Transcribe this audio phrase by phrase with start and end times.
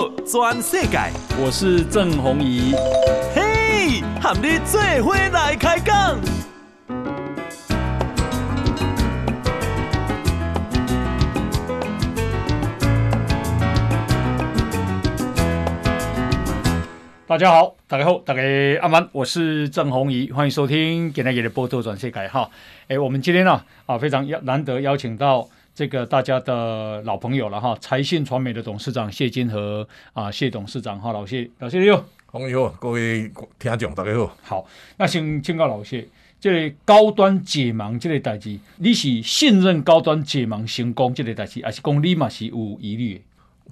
[0.00, 0.98] 报全世界，
[1.38, 2.74] 我是郑宏仪。
[3.34, 6.18] 嘿，和你做伙来开讲。
[17.26, 18.40] 大家好，大家好，大家
[18.80, 22.48] 阿曼，我是郑宏仪，欢迎收听今天的报道转世界哈。
[22.88, 25.46] 哎，我们今天呢啊，非常邀难得邀请到。
[25.80, 34.36] 这个大家的老朋友了哈，财信传媒的董事长谢金河啊，谢董事长哈，老谢，老谢你好，朋友各位听众大家好。
[34.42, 34.66] 好，
[34.98, 36.06] 那先请教老谢，
[36.38, 43.24] 这个高端解盲这个代志，你是信任高端解盲成功这个代志，还是讲你嘛是有疑虑？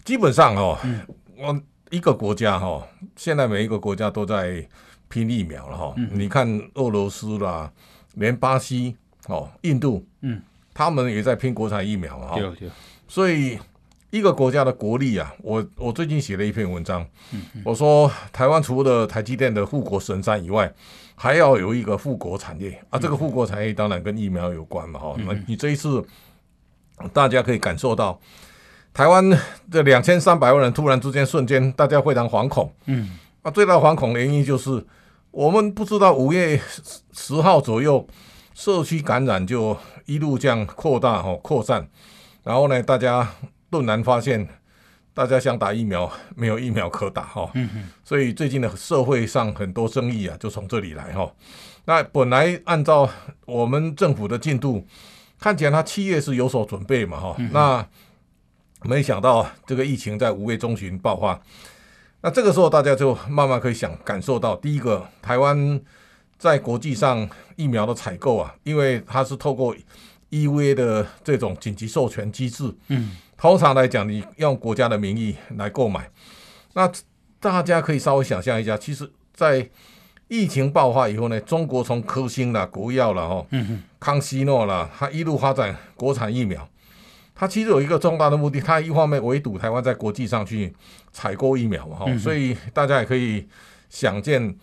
[0.02, 1.06] 基本上哦，嗯、
[1.36, 4.66] 我一个国家哈，现在每一个国家都在
[5.10, 5.92] 拼疫苗了哈。
[5.98, 7.70] 嗯、你看俄罗斯啦，
[8.14, 10.40] 连巴西哦，印度，嗯。
[10.78, 12.70] 他们也在拼国产疫苗啊，对对，
[13.08, 13.58] 所以
[14.10, 17.04] 一个国家的国力啊，我我最近写了一篇文章，
[17.64, 20.72] 我说台湾除了台积电的护国神山以外，
[21.16, 22.80] 还要有一个护国产业。
[22.90, 26.00] 啊，这个护国产业当然跟疫苗有关嘛，哈，那你这一次
[27.12, 28.16] 大家可以感受到，
[28.94, 29.28] 台湾
[29.72, 34.86] 的两千三百万人突然之间瞬间大家非常惶恐，嗯，啊，最大惶恐的原因就是
[35.32, 36.60] 我们不知道五月
[37.12, 38.06] 十号左右。
[38.54, 39.76] 社区感染就
[40.08, 41.86] 一路这样扩大哈扩散，
[42.42, 43.30] 然后呢，大家
[43.68, 44.48] 顿然发现，
[45.12, 47.52] 大家想打疫苗没有疫苗可打哈，
[48.02, 51.30] 所以最近的社会上很多争议啊，就从这里来哈。
[51.84, 53.06] 那本来按照
[53.44, 54.86] 我们政府的进度，
[55.38, 57.86] 看起来他七月是有所准备嘛哈，那
[58.84, 61.38] 没想到这个疫情在五月中旬爆发，
[62.22, 65.78] 那这个时候大家就慢慢可以想感受到，第一个台湾。
[66.38, 69.74] 在国际上疫苗的采购啊，因为它是透过
[70.30, 76.08] EUA 的这种紧急授权机制，嗯，通常来讲，你用国家的名义来购买，
[76.74, 76.88] 那
[77.40, 79.68] 大家可以稍微想象一下，其实，在
[80.28, 86.68] 疫情爆发以后呢，中国从科兴啦、国药啦、哈，嗯康希诺啦，它一路发展国产疫苗，
[87.34, 90.72] 它其实有一个重大的目的，它一方面围堵台湾在国际上去
[91.10, 93.48] 采购疫苗嘛，哈，所以大家也可以
[93.88, 94.56] 想见。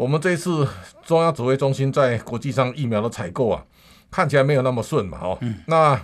[0.00, 0.66] 我们这次
[1.04, 3.62] 中央指挥中心在国际上疫苗的采购啊，
[4.10, 6.00] 看起来没有那么顺嘛，哦，那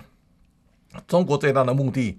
[1.07, 2.15] 中国最大的目的，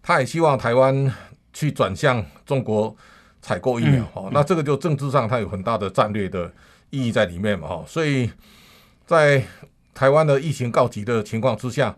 [0.00, 1.12] 他也希望台湾
[1.52, 2.94] 去转向中国
[3.42, 6.48] 采购疫苗，哦，那这个就政治上它有很大的战略的
[6.90, 8.30] 意义在里面嘛，哦，所以
[9.04, 9.42] 在
[9.92, 11.96] 台湾的疫情告急的情况之下。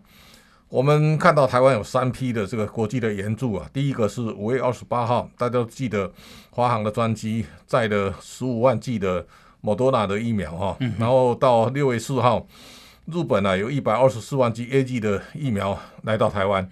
[0.73, 6.11] 我们看到台湾有三批的这个国际的援助啊，第一个是五月二十八号，大家都记得
[6.49, 9.23] 华航的专机载的十五万剂的
[9.61, 12.47] 莫多纳的疫苗哈，然后到六月四号，
[13.05, 16.67] 日本呢有一百二十四万剂 A G 的疫苗来到台湾，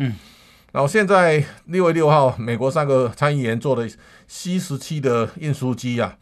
[0.71, 3.87] 然后现在六月六号，美国三个参议员坐的
[4.27, 6.17] C 十七的运输机啊，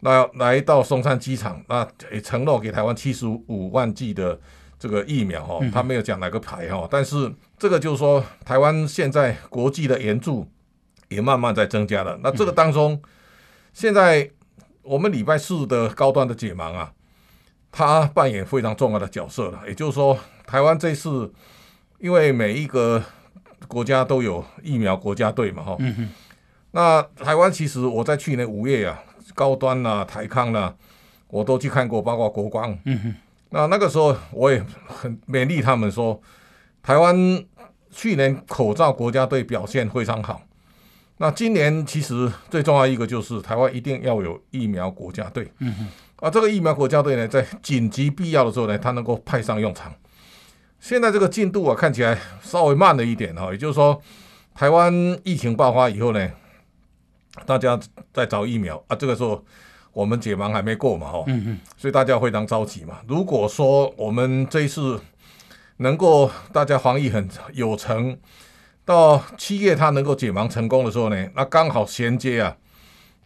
[0.00, 4.40] 那来到松山机场，那也承诺给台湾七十五万剂的。
[4.78, 10.46] 这个疫苗哈，他没有讲哪个牌哈，但是这个就是说，台湾现在国际的援助
[11.08, 12.18] 也慢慢在增加了。
[12.22, 13.00] 那这个当中，
[13.72, 14.30] 现在
[14.82, 16.92] 我们礼拜四的高端的解盲啊，
[17.72, 19.62] 他扮演非常重要的角色了。
[19.66, 21.32] 也就是说，台湾这次
[21.98, 23.02] 因为每一个
[23.66, 25.76] 国家都有疫苗国家队嘛哈，
[26.72, 29.02] 那台湾其实我在去年五月啊，
[29.34, 30.74] 高端呐、台康呐，
[31.28, 32.78] 我都去看过，包括国光。
[33.50, 36.20] 那那个时候我也很勉励他们说，
[36.82, 37.16] 台湾
[37.90, 40.42] 去年口罩国家队表现非常好。
[41.18, 45.50] 那今年其实最重要一个就是台湾一定要有疫苗国家队。
[45.60, 45.88] 嗯哼。
[46.16, 49.94] 啊，这个疫苗国家队呢，在紧急必要的时候呢，它能够派上用场。
[50.80, 53.52] 现在这个进度啊，看起来稍微慢了一点哈。
[53.52, 54.02] 也就是说，
[54.54, 54.92] 台湾
[55.22, 56.30] 疫情爆发以后呢，
[57.46, 57.78] 大家
[58.12, 59.44] 在找疫苗啊，这个时候。
[59.96, 61.24] 我们解盲还没过嘛，吼，
[61.78, 62.98] 所以大家非常着急嘛。
[63.08, 65.00] 如果说我们这一次
[65.78, 68.14] 能够大家防疫很有成，
[68.84, 72.54] 到七月它能够解盲成功的时候呢，那刚好衔接啊，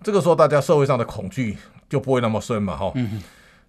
[0.05, 1.59] 这个时候大家社会上的恐惧
[1.89, 2.95] 就不会那么深嘛，吼。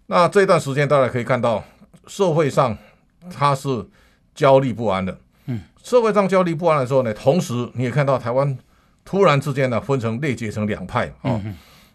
[0.05, 1.63] 那这段时间大家可以看到，
[2.05, 2.77] 社会上
[3.35, 3.83] 它是
[4.35, 5.17] 焦虑不安的。
[5.81, 8.55] 社会上焦虑不安的时候呢，同时你也看到台湾
[9.03, 11.41] 突然之间呢分成裂解成两派啊。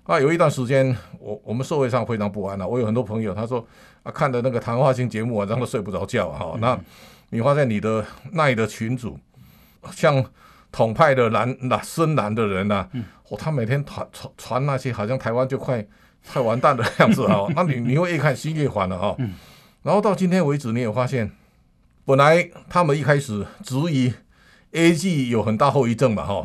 [0.06, 2.69] 啊，有一段时间，我我们社会上非常不安了、啊。
[2.69, 3.67] 我有很多朋友，他说
[4.05, 6.58] 啊，看的那个谈话性节目啊，让他睡不着觉哈、啊。
[6.61, 6.79] 那
[7.31, 9.19] 你发现你的那的群主，
[9.91, 10.25] 像
[10.70, 12.88] 统派的蓝那深蓝的人呐、啊，
[13.31, 15.85] 哦，他每天传传传那些好像台湾就快
[16.32, 17.47] 快完蛋的样子哈、啊。
[17.56, 19.17] 那你你会越看心越烦了哈。
[19.82, 21.32] 然后到今天为止，你也发现，
[22.05, 24.14] 本来他们一开始质疑
[24.70, 26.43] A G 有很大后遗症嘛哈。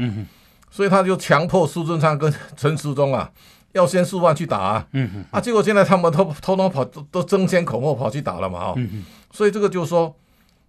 [0.71, 3.29] 所以他就强迫苏贞昌跟陈时中啊，
[3.73, 10.15] 要先示范去打啊，嗯嗯，啊，结果现在他们都偷偷跑，都都争先恐后跑去打了嘛，哦，嗯嗯，所以这个就是说，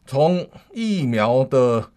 [0.05, 0.45] 从
[0.75, 1.89] 疫苗的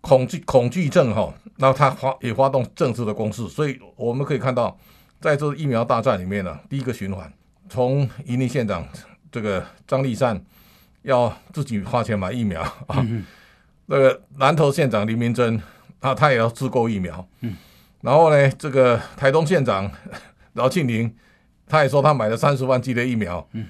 [0.00, 4.76] 恐惧恐惧症哈，然后他发也发动政治的攻势，所以我们可以看到，
[5.20, 7.32] 在这疫苗大战里面呢，第一个循环，
[7.68, 8.84] 从宜宁县长
[9.30, 10.44] 这个张立善
[11.02, 13.06] 要自己花钱买疫苗啊，
[13.86, 15.60] 那个南投县长林明溱。
[16.00, 17.56] 啊，他也要自购疫苗，嗯，
[18.02, 19.90] 然后呢，这个台东县长
[20.54, 21.12] 饶庆林，
[21.66, 23.66] 他也说他买了三十万剂的疫苗，嗯，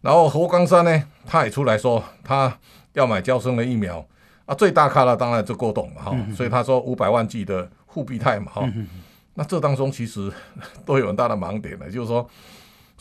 [0.00, 2.56] 然后何冈山呢，他也出来说他
[2.92, 4.06] 要买交生的疫苗，
[4.44, 8.86] 啊，最大咖的当然就郭董嘛，哈、嗯，所以他说五百万剂的护必泰嘛，哈、嗯，
[9.34, 10.30] 那这当中其实
[10.84, 12.28] 都有很大的盲点的，就是说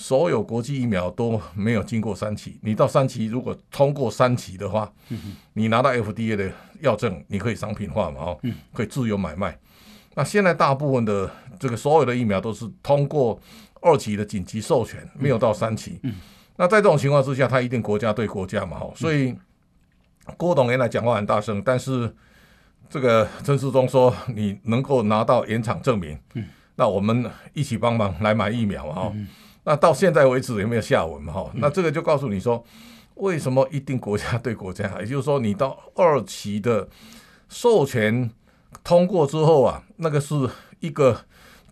[0.01, 6.51] 所有国际疫苗都没有经过三期，你到三期如果通过三期的话，嗯、你拿到 FDA 的。
[6.81, 8.21] 药证你可以商品化嘛？
[8.21, 8.39] 哦，
[8.74, 9.56] 可以自由买卖。
[10.15, 13.39] 那现在大部分的这个所有的疫苗都是通过
[13.81, 16.01] 二期的紧急授权，没有到三期。
[16.56, 18.80] 那在这种情况之下，他一定国家对国家嘛？
[18.81, 19.36] 哦，所以
[20.38, 22.12] 郭董原来讲话很大声，但是
[22.89, 26.18] 这个陈世忠说你能够拿到原厂证明，
[26.77, 29.01] 那我们一起帮忙来买疫苗啊？
[29.01, 29.15] 哦，
[29.63, 31.33] 那到现在为止有没有下文嘛？
[31.33, 32.63] 哈，那这个就告诉你说。
[33.15, 34.89] 为什么一定国家对国家？
[34.99, 36.87] 也就是说，你到二期的
[37.49, 38.27] 授权
[38.83, 40.33] 通过之后啊，那个是
[40.79, 41.15] 一个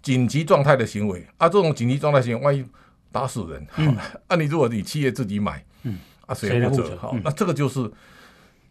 [0.03, 1.49] 紧急状态的行为啊。
[1.49, 2.63] 这种紧急状态行为，万一
[3.11, 3.97] 打死人，嗯、
[4.27, 5.97] 啊，你如果你企业自己买，嗯，
[6.27, 6.95] 啊，谁负责？
[6.97, 7.89] 好，那这个就是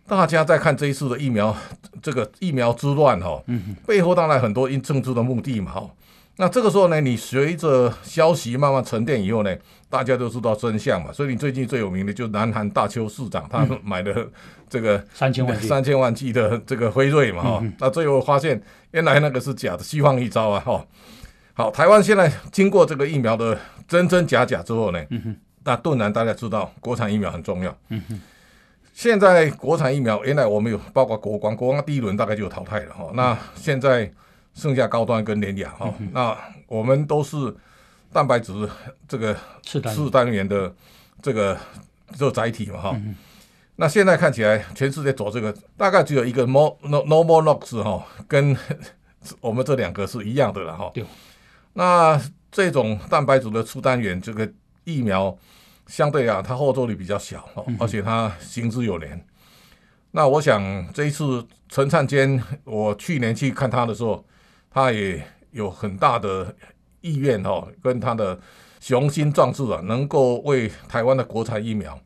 [0.06, 1.56] 大家在看这一次的疫苗，
[2.00, 5.90] 这个疫苗之乱哈，嗯，背后当然很多因政治的目的嘛，哈。
[6.40, 9.52] 那这个时候呢，你随着消息慢慢沉淀以后呢，
[9.90, 11.12] 大家都知道真相嘛。
[11.12, 14.24] 所以你最近最有名的就是南韩大邱市长，他买的
[14.70, 17.72] 这个三千万三千万剂的这个辉瑞嘛，哈、嗯。
[17.80, 18.62] 那最后发现
[18.92, 20.86] 原来那个是假的，虚晃一招啊，哈。
[21.54, 23.58] 好，台湾现在经过这个疫苗的
[23.88, 27.76] 真真假假之后呢，嗯、那顿然大家知道国产疫苗很重要。
[27.88, 28.00] 嗯、
[28.94, 33.10] 现在国产疫苗原来我们有包括国光，国光第一轮大概就有淘汰了哈。
[33.12, 34.08] 那现在。
[34.58, 37.54] 剩下高端跟联亚哈，那我们都是
[38.12, 38.68] 蛋白质
[39.06, 40.74] 这个次单元的
[41.22, 41.56] 这个
[42.16, 43.14] 这个载体嘛哈、嗯。
[43.76, 48.56] 那现在看起来，全世界走这个大概只有一个 Mo Novavax 哈，跟
[49.40, 50.92] 我们这两个是一样的了哈。
[51.74, 52.20] 那
[52.50, 54.50] 这种蛋白质的次单元这个
[54.82, 55.38] 疫苗，
[55.86, 59.24] 相对啊，它后坐力比较小，而且它行之有年。
[60.10, 64.24] 那我想这一次陈灿坚，我去年去看他的时候。
[64.70, 66.54] 他也有很大的
[67.00, 68.38] 意愿哈，跟他的
[68.80, 71.98] 雄心壮志啊，能够为台湾的国产疫苗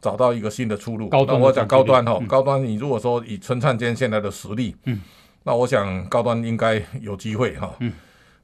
[0.00, 1.08] 找到一个新的出路。
[1.08, 5.00] 高端我讲高端哈，高端你如果说以陈灿坚现在的实力，嗯，
[5.44, 7.74] 那我想高端应该有机会哈。
[7.80, 7.92] 嗯，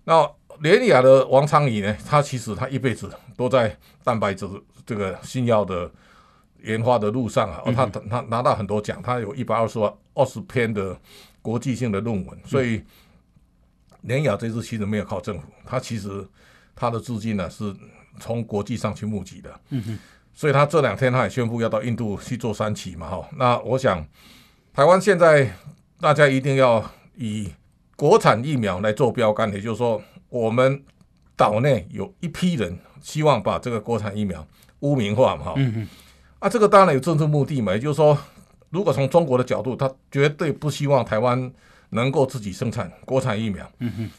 [0.05, 0.31] 那
[0.61, 4.47] 联雅的王昌宇呢，他其实他一辈子都在蛋白质
[4.87, 5.91] 这个新药的
[6.63, 10.97] 研发的路上啊，他他拿到很多奖，他有一百二十万二十篇的
[11.43, 12.83] 国际性的论文，所以。
[14.05, 16.27] 联雅这次其实没有靠政府，他其实
[16.77, 17.75] 他的资金呢是
[18.21, 19.99] 从国际上去募集的，嗯哼，
[20.35, 24.07] 所以他这两天他也宣布要到印度去做三期嘛，哈，那我想
[24.75, 25.51] 台湾现在
[25.99, 26.85] 大家一定要
[27.17, 27.51] 以
[27.97, 30.83] 国产疫苗来做标杆，也就是说我们
[31.35, 34.47] 岛内有一批人希望把这个国产疫苗
[34.81, 35.55] 污名化嘛，哈，
[36.41, 38.19] 啊，这个当然有政治目的嘛，也就是说，
[38.69, 41.51] 如果从中国的角度，他绝对不希望台湾。
[41.95, 44.11] 能够自己生产国产疫苗，嗯哼，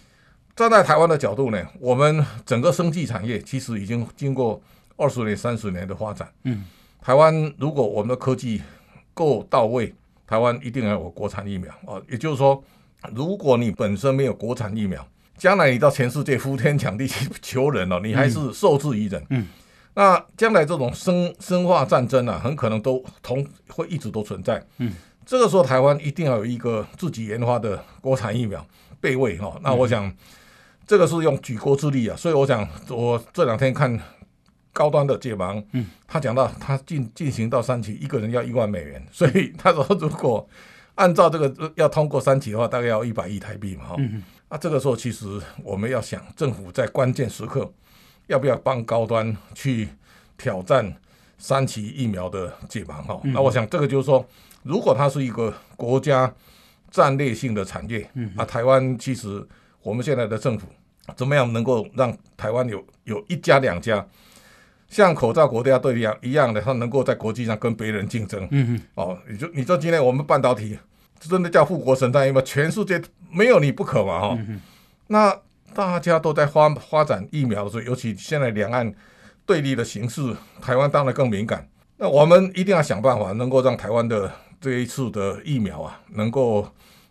[0.55, 4.61] 站在台湾的角度呢，我们整个生技产业其实已经经过
[4.95, 6.63] 二十年、三十年的发展，嗯，
[7.01, 8.61] 台湾如果我们的科技
[9.13, 9.93] 够到位，
[10.25, 11.69] 台湾一定要有国产疫苗。
[11.85, 12.01] 啊。
[12.09, 12.63] 也就是说，
[13.13, 15.05] 如果你本身没有国产疫苗，
[15.37, 19.45] 将来你到全世界呼天抢地去求人了，你还是受制于人，嗯，
[19.93, 24.93] 那将来这种生生化战争啊，很可能都同会一直都存在，嗯。
[25.25, 28.63] 这个时候，台湾一定要有一个自己研发的国产疫苗
[29.01, 29.59] 备位哈。
[29.63, 30.13] 那我想，
[30.85, 32.15] 这个是用举国之力啊。
[32.15, 33.99] 所以我想，我这两天看
[34.71, 39.03] 高端的解盲，嗯，他讲到他进进行到三期，一个人要一万美元。
[39.11, 40.47] 所以他说，如果
[40.93, 43.95] 按照这个要通过三期的话，大概要一百亿台币嘛哈。
[44.49, 47.73] 啊，这个时候其实我们要想，政府在关键时刻
[48.27, 49.89] 要不要帮高端去
[50.37, 50.95] 挑战
[51.39, 53.19] 三期疫苗的解盲哈？
[53.23, 54.23] 那我想，这个就是说。
[54.65, 56.33] 如果它是一个国家
[56.89, 59.47] 战略性的产业，嗯，啊，台湾其实
[59.83, 60.67] 我们现在的政府
[61.15, 64.03] 怎么样能够让台湾有有一家两家，
[64.89, 70.77] 像口罩国家队一样一样的，它能够在国际上跟别人竞争，嗯嗯，哦，你就你说今天我们半导体
[71.19, 74.59] 真的叫护国神山，因为全世界没有你不可嘛，哈、嗯。
[75.07, 75.37] 那
[75.75, 78.91] 大家都在发发展疫苗的时候，尤其现在两岸
[79.45, 81.67] 对立的形势，台湾当然更敏感。
[81.97, 86.67] 那我们一定要想办法，能够让台湾的这一次的疫苗啊，能够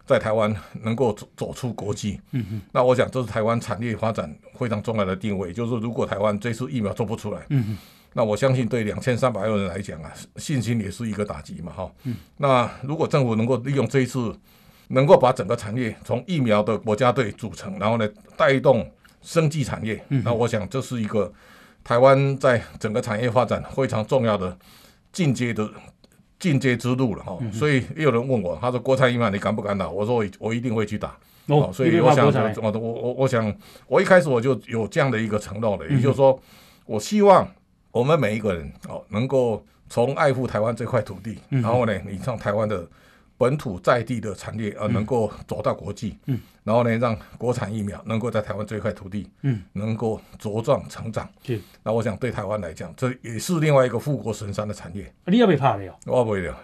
[0.07, 2.21] 在台湾能够走走出国际。
[2.33, 2.63] 嗯哼。
[2.73, 7.79] 那我想这是台湾产业发展非常重要的定位，就是如果台湾这次疫苗做不出来，嗯哼。
[8.13, 11.93] 那我相信对两千三百万人来讲啊，信心也是一个打击嘛，哈。
[12.05, 12.17] 嗯。
[12.37, 14.33] 那如果政府能够利用这一次，
[14.89, 18.89] 能够把整个产业从疫苗的国家队组成，然后呢带动
[19.23, 21.33] 生技产业，那我想这是一个
[21.83, 24.57] 台湾在整个产业发展非常重要的
[25.11, 25.69] 进阶的
[26.53, 27.39] 进阶之路了，哈。
[27.53, 29.89] 所以也有人问我，他说郭台铭啊你敢不敢打？
[29.89, 31.17] 我说我我一定会去打。
[31.47, 31.71] 哦。
[31.73, 33.55] 所以我想我我我我想
[33.87, 36.39] 我一开始我就有这样的一个承诺的，也就是说
[36.87, 37.49] 我希望。
[37.95, 42.85] 我们每一个人哦，能够从爱护台湾这块土地，然后呢，你让台湾的
[43.37, 51.29] 本土在地的产业啊，能够走到国际，嗯然后呢，让国产疫苗能够在台湾这块土地，嗯能够茁壮成长。
[51.83, 55.13] 那我想对台湾来讲，这也是另外一个富国神山的产业。
[55.27, 55.95] 你要不要怕的哟？
[56.07, 56.55] 我不会的。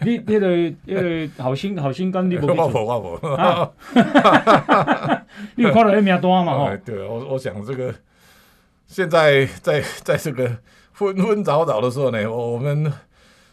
[0.00, 2.54] 你那个那个好心好心肝，你不会。
[2.58, 3.26] 我不我不。
[5.54, 6.56] 你有看到那名单嘛？
[6.56, 6.76] 哈。
[6.84, 7.94] 对，我我想这个。
[8.86, 10.44] 现在在在这个
[10.92, 12.92] 纷纷扰扰的时候呢，我们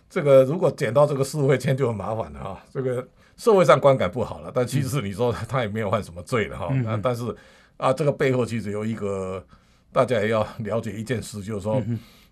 [0.10, 2.64] 这个如果捡到这个四会签就很麻烦了哈。
[2.72, 6.70] 这个社会上观感不好了，但其实你说他也没有犯什么罪了哈。
[6.84, 7.36] 那但是
[7.78, 9.44] 啊，这个背后其实有一个
[9.92, 11.84] 大家也要了解一件事，就是说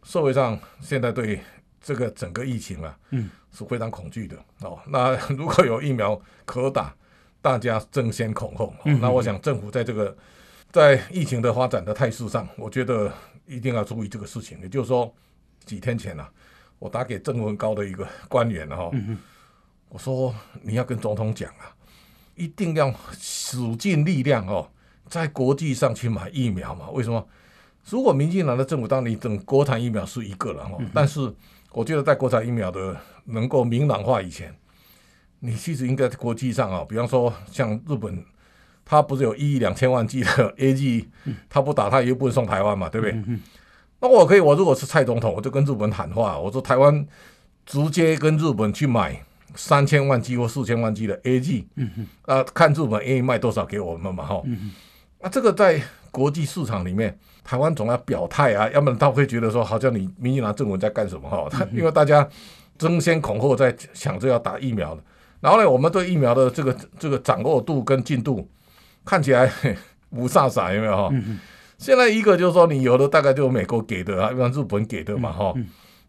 [0.04, 1.40] 社会上现在对
[1.82, 2.98] 这个整个疫情啊，
[3.52, 4.80] 是非常恐惧的哦。
[4.88, 6.94] 那如果有疫苗可打，
[7.42, 8.74] 大家争先恐后。
[9.02, 10.16] 那我想政府在这个。
[10.72, 13.10] 在疫情的发展的态势上，我觉得
[13.48, 14.60] 一定要注意这个事情。
[14.62, 15.10] 也就是说，
[15.64, 16.30] 几天前啊，
[16.80, 18.92] 我打给郑文高的一个官员哈，
[19.90, 21.74] 我说你要跟总统讲啊，
[22.36, 24.70] 一定要使尽力量哦，
[25.08, 26.90] 在国际上去买疫苗嘛。
[26.92, 27.28] 为什么？
[27.90, 31.34] 如果民进党的政府当你等国产疫苗是一个了哈，但是
[31.72, 34.56] 我觉得在国产疫苗的能够明朗化以前，
[35.40, 38.24] 你其实应该在国际上啊，比方说像日本。
[38.88, 41.10] 他不是有一亿两千万剂的 A G，
[41.50, 43.40] 他不打他也不会送台湾嘛，对不对？
[44.00, 47.06] 那我可以，我如果是蔡总统，我就跟日本喊话，我说台湾
[47.66, 49.20] 直接跟日本去买
[49.56, 51.66] 三千万剂或四千万剂的 AZ，
[52.26, 54.42] 啊，看日本愿意卖多少给我们嘛，哈。
[55.22, 61.48] 那这个在国际市场里面，台湾总要表态啊，要不然他会觉得说，好像你民进党政府在干什么哈？
[61.50, 62.28] 他 因为大家
[62.78, 65.02] 争先恐后在抢着要打疫苗的，
[65.40, 68.48] 然后呢，我们对疫苗的这个这个掌握度跟进度。
[69.06, 69.52] 看起来
[70.10, 71.14] 雾煞煞，有没有哈？
[71.78, 75.54] 现在一个就是说，你有的大概就是美国给的啊，比方日本给的嘛哈。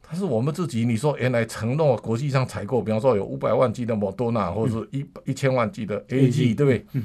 [0.08, 7.02] 但是我们自己，你说原来承诺国际上采购，比方说有五百万剂的莫多纳，或者是一一千万剂的 A G，对不对？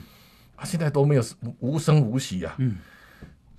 [0.55, 1.23] 啊，现在都没有
[1.59, 2.55] 无声无息啊。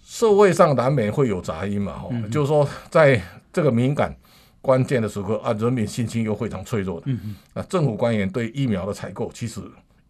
[0.04, 2.08] 社会上难免会有杂音嘛哈。
[2.30, 3.20] 就是说，在
[3.52, 4.16] 这个敏感
[4.60, 7.06] 关键的时刻啊，人民信心又非常脆弱的。
[7.54, 9.60] 啊，政府官员对疫苗的采购其实。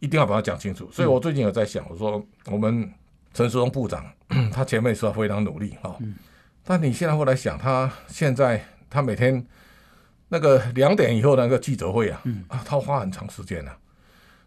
[0.01, 2.21] 一定要把它讲清楚，所以我最近有在想，我说
[2.51, 2.93] 我们
[3.35, 4.05] 陈时中部长，
[4.53, 5.97] 他前面说非常努力哈，
[6.65, 9.45] 但你现在后来想，他现在他每天
[10.29, 13.77] 那个两点以后那个记者会啊，啊，他花很长时间啊。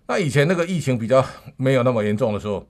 [0.08, 1.26] 那以前那个疫情比较
[1.58, 2.68] 没有那么严重的时候，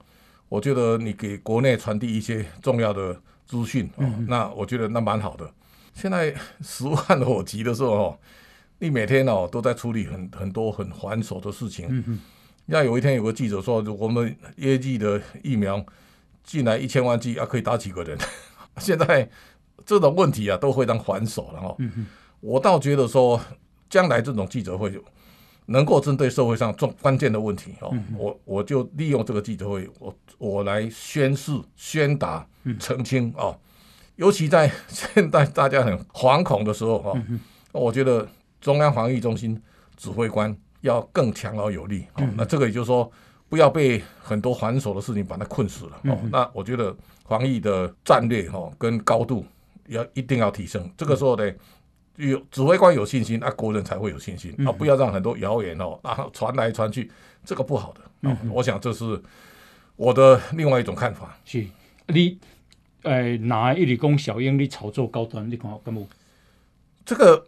[0.48, 3.13] 我觉得你给国内传递一些重要的
[3.45, 3.89] 资讯，
[4.27, 5.50] 那我觉得那蛮好的。
[5.93, 8.19] 现在十万火急的时候哦，
[8.79, 12.19] 你每天哦都在处理很很多很繁琐的事情。
[12.67, 15.86] 要有一天有个记者说，我们业绩的疫苗
[16.45, 18.17] 进来一千万剂啊，可以打几个人？
[18.77, 19.27] 现在
[19.85, 21.75] 这种问题啊都非常繁琐了哈。
[22.39, 23.37] 我倒觉得说，
[23.89, 24.93] 将来这种记者会
[25.65, 32.47] 能够针对社会上重关键的问题哦，我我就利用这个记者会，我我来宣誓、宣达、
[32.79, 33.57] 澄清啊。
[34.15, 37.19] 尤其在现在大家很惶恐的时候哈，
[37.71, 38.25] 我觉得
[38.61, 39.61] 中央防疫中心
[39.97, 40.55] 指挥官。
[40.81, 43.11] 要更强而有力，哦，那这个也就是说，
[43.47, 46.19] 不要被很多繁琐的事情把它困死了，哦。
[46.31, 49.45] 那我觉得防疫的战略，哈，跟高度
[49.87, 50.89] 要一定要提升。
[50.97, 51.51] 这个时候呢，
[52.17, 54.71] 有指挥官有信心，那国人才会有信心啊！
[54.71, 57.11] 不要让很多谣言哦， 然后传来传去，
[57.43, 58.29] 这个不好的。
[58.29, 59.21] 哦，我想这是
[59.95, 61.37] 我的另外一种看法。
[61.45, 61.65] 是，
[62.07, 62.37] 你
[63.03, 66.07] 诶，拿一理工小英，你炒作高端，你看好干不？
[67.05, 67.45] 这个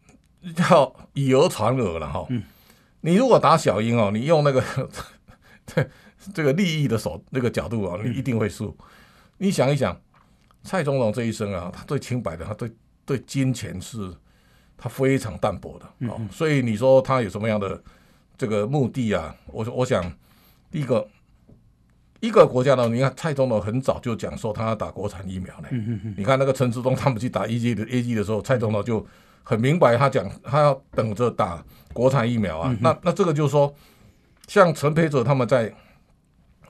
[0.56, 2.26] 叫以讹传讹了哈。
[3.02, 4.62] 你如果打小英哦，你用那个
[5.66, 5.88] 这
[6.34, 8.76] 这个利益的手那个角度啊，你一定会输。
[9.38, 9.98] 你想一想，
[10.62, 12.70] 蔡总统这一生啊，他对清白的，他对
[13.04, 14.12] 对金钱是，
[14.76, 16.20] 他非常淡薄的哦。
[16.30, 17.82] 所以你说他有什么样的
[18.38, 20.04] 这个目的啊，我我想
[20.70, 21.06] 第一个
[22.20, 25.68] 一个国家呢，你看蔡总统很早就讲说他要打国产疫苗呢。
[25.72, 29.04] 嗯嗯，你看那个陈志忠他们去打 A G 的 A G 的时候，蔡总统就
[29.42, 32.70] 很明白，他讲他要等着打国产疫苗啊。
[32.70, 33.74] 嗯、那那这个就是说，
[34.46, 35.72] 像陈培哲他们在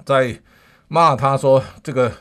[0.04, 0.40] 在
[0.88, 2.12] 骂他说这个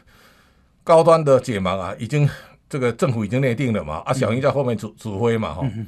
[0.83, 2.29] 高端的解盲啊，已经。
[2.69, 3.97] 这个政府已经内定了嘛？
[3.97, 5.53] 啊，小英在后面指指挥嘛？
[5.53, 5.85] 哈、嗯，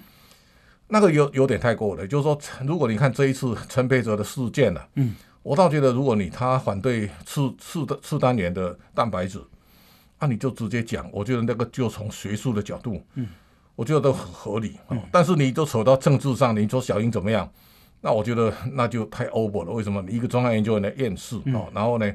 [0.88, 2.06] 那个有有点太过了。
[2.06, 9.44] 就是说，如果你看这一次陈培哲的事件呢、啊，嗯，我倒觉得，如果你他反对次次的次单元的蛋白质，
[10.20, 11.10] 那、啊、你就直接讲。
[11.12, 13.30] 我觉得那个就从学术的角度，嗯，
[13.76, 14.78] 我觉得都很合理。
[14.90, 17.52] 嗯、但是你都扯到政治上，你说小英怎么样？
[18.06, 19.72] 那我觉得那就太 over 了。
[19.72, 20.00] 为什么？
[20.08, 22.14] 你一个中央研究院的院士啊，然后呢，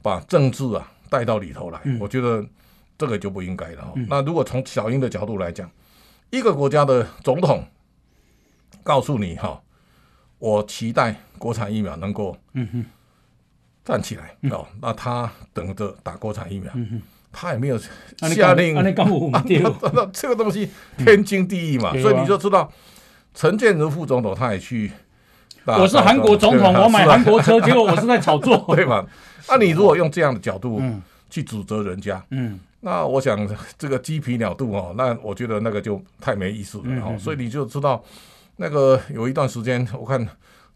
[0.00, 2.42] 把政治啊带到里头来，嗯、我觉得。
[3.00, 3.94] 这个就不应该了。
[4.08, 5.70] 那如果从小英的角度来讲，
[6.30, 7.64] 一个国家的总统
[8.82, 9.62] 告诉你哈，
[10.40, 12.36] 我期待国产疫苗能够
[13.84, 16.72] 站起来哦，那他等着打国产疫苗，
[17.30, 17.78] 他也没有
[18.34, 18.74] 下令。
[18.74, 18.82] 那
[20.12, 22.68] 这个东西天经地义嘛，所以你就知道
[23.32, 24.90] 陈建仁副总统他也去。
[25.76, 29.04] 我是韩国总统，我买韩国车，结果我是在炒作， 对吧？
[29.48, 30.80] 那你如果用这样的角度
[31.28, 32.58] 去指责人家，嗯。
[32.80, 33.36] 那我想
[33.76, 38.00] 这个鸡皮鸟肚哦，那我觉得那个就太没意思了哦，所以你就知道
[38.56, 40.24] 那个有一段时间，我看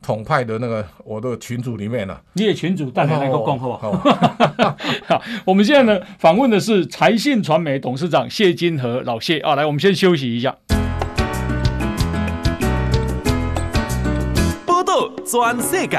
[0.02, 9.38] 统派的那个我的群组里面呢，你也群组带来那个共好 好，我们现在呢访问的是财信传媒董事长谢金和老谢。
[9.38, 10.56] 啊，来，我们先休息一下。
[15.32, 15.98] 报道全世界，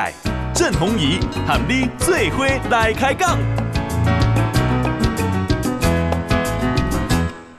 [0.54, 3.36] 郑弘仪喊你做伙来开讲。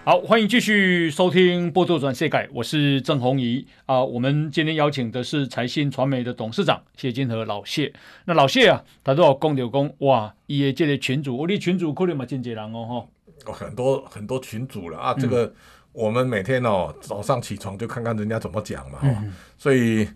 [0.05, 4.05] 好，欢迎继续收听《波多转世界》，我是郑弘仪啊。
[4.05, 7.93] 我们今天邀请的是财新传媒的董事长谢金河老谢。
[8.27, 13.09] 那老谢啊，他都有讲就讲哇，伊的这个群主，我的群主可能嘛真济人哦，
[13.45, 15.15] 哈，很多很多群主了啊。
[15.19, 15.53] 这个
[15.93, 20.07] 我们每天哦早上起床就看看人家怎么讲嘛，嗯、所以。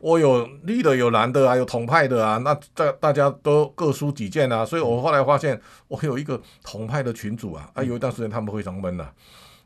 [0.00, 9.10] 我有绿的，有蓝的啊，有统派的啊，那大大家都各抒己见啊，所以我后来发现，我有一个统派的群主啊，啊，有一段时间他们非常闷呐，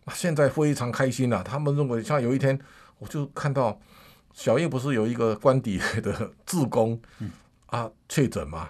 [0.07, 2.59] 啊，现在非常开心啊，他们认为像有一天，
[2.99, 3.79] 我就看到
[4.33, 6.99] 小叶不是有一个官邸的志工
[7.67, 8.67] 啊确诊嘛，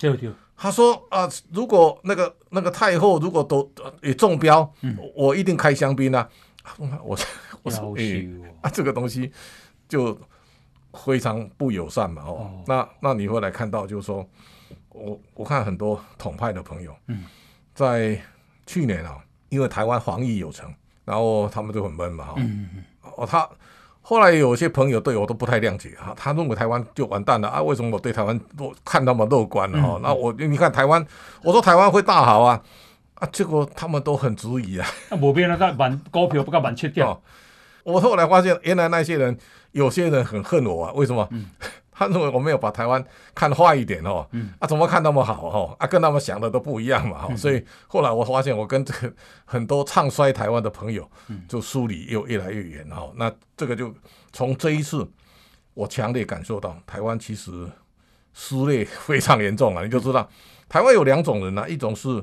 [0.57, 3.71] 他说啊，如果那个那个太后如果都
[4.03, 4.69] 也中标，
[5.15, 6.29] 我一定开香槟啊，
[7.05, 7.17] 我
[7.63, 8.27] 我说哎
[8.63, 9.31] 啊，这个东西
[9.89, 10.19] 就。
[10.93, 14.27] 非常不友善嘛，哦，那那你会来看到，就是说，
[14.91, 16.95] 我我看很多统派的朋友，
[17.75, 18.21] 在
[18.67, 19.17] 去年啊，
[19.49, 20.73] 因为台湾防疫有成，
[21.05, 22.35] 然后他们就很闷嘛，
[23.17, 23.49] 哦，他
[24.03, 29.99] 后来有些朋友对我都不太谅解啊，他认为台湾就完蛋了啊，为什么我对台湾都看那么乐观了哈？
[30.03, 31.05] 那我你看台湾，
[31.43, 32.61] 我说台湾会大好啊，
[33.15, 37.23] 啊，结果他们都很质疑啊，那无变那个板股票不敢板切掉，
[37.93, 39.39] 我后来发现原来那些人。
[39.73, 41.27] 有些人很恨我啊，为什么？
[41.31, 41.47] 嗯、
[41.91, 43.03] 他认为我没有把台湾
[43.35, 45.75] 看坏一点哦，嗯、啊，怎么看那么好哦？
[45.79, 49.11] 啊，跟他们想的都不一样嘛，嗯、所以后来我发现，我跟这个
[49.47, 51.11] 很多唱衰台湾的朋友，
[51.49, 53.09] 就疏离又越来越远哦。
[53.13, 53.91] 嗯、那这个就
[54.31, 55.11] 从这一次，
[55.73, 57.67] 我强烈感受到台湾其实
[58.35, 59.83] 撕裂非常严重啊。
[59.83, 60.29] 你就知道，
[60.69, 62.23] 台湾有两种人呢、啊，一种是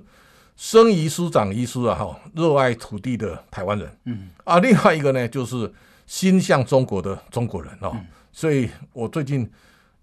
[0.60, 5.74] 生于书长于书啊，哈，热爱土地的台湾人，嗯，啊，另外一个呢就是。
[6.10, 7.96] 心向中国的中国人哦，
[8.32, 9.48] 所以我最近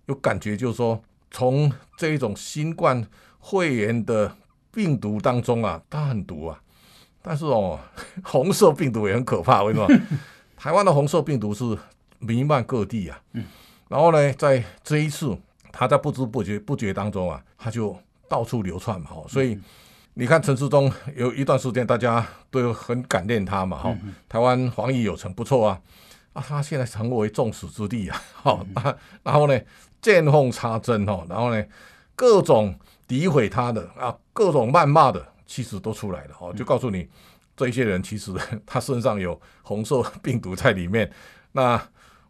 [0.04, 3.04] 有感觉，就是说，从这一种新冠
[3.40, 4.32] 肺炎的
[4.70, 6.60] 病毒当中啊，它很毒啊，
[7.20, 7.76] 但是哦，
[8.22, 9.88] 红色病毒也很可怕，为什么？
[10.56, 11.76] 台湾的红色病毒是
[12.20, 13.44] 弥漫各地啊，嗯
[13.88, 15.36] 然后呢，在这一次，
[15.72, 19.58] 它在不知不觉不觉当中啊，它就到处流窜嘛，所以。
[20.18, 25.78] 你看陈世忠有一段时间，大家都很感念他嘛，哈、嗯，台湾防疫有成，不错啊，
[26.32, 29.60] 啊，他现在成为众矢之的啊，好、嗯哼，然后呢，
[30.00, 31.62] 见缝插针哈，然后呢，
[32.14, 32.74] 各种
[33.06, 37.06] 诋毁他的啊，各种谩骂的，其实都出来了，哦，就告诉你，
[37.54, 38.32] 这些人其实
[38.64, 41.12] 他身上有红色病毒在里面。
[41.52, 41.78] 那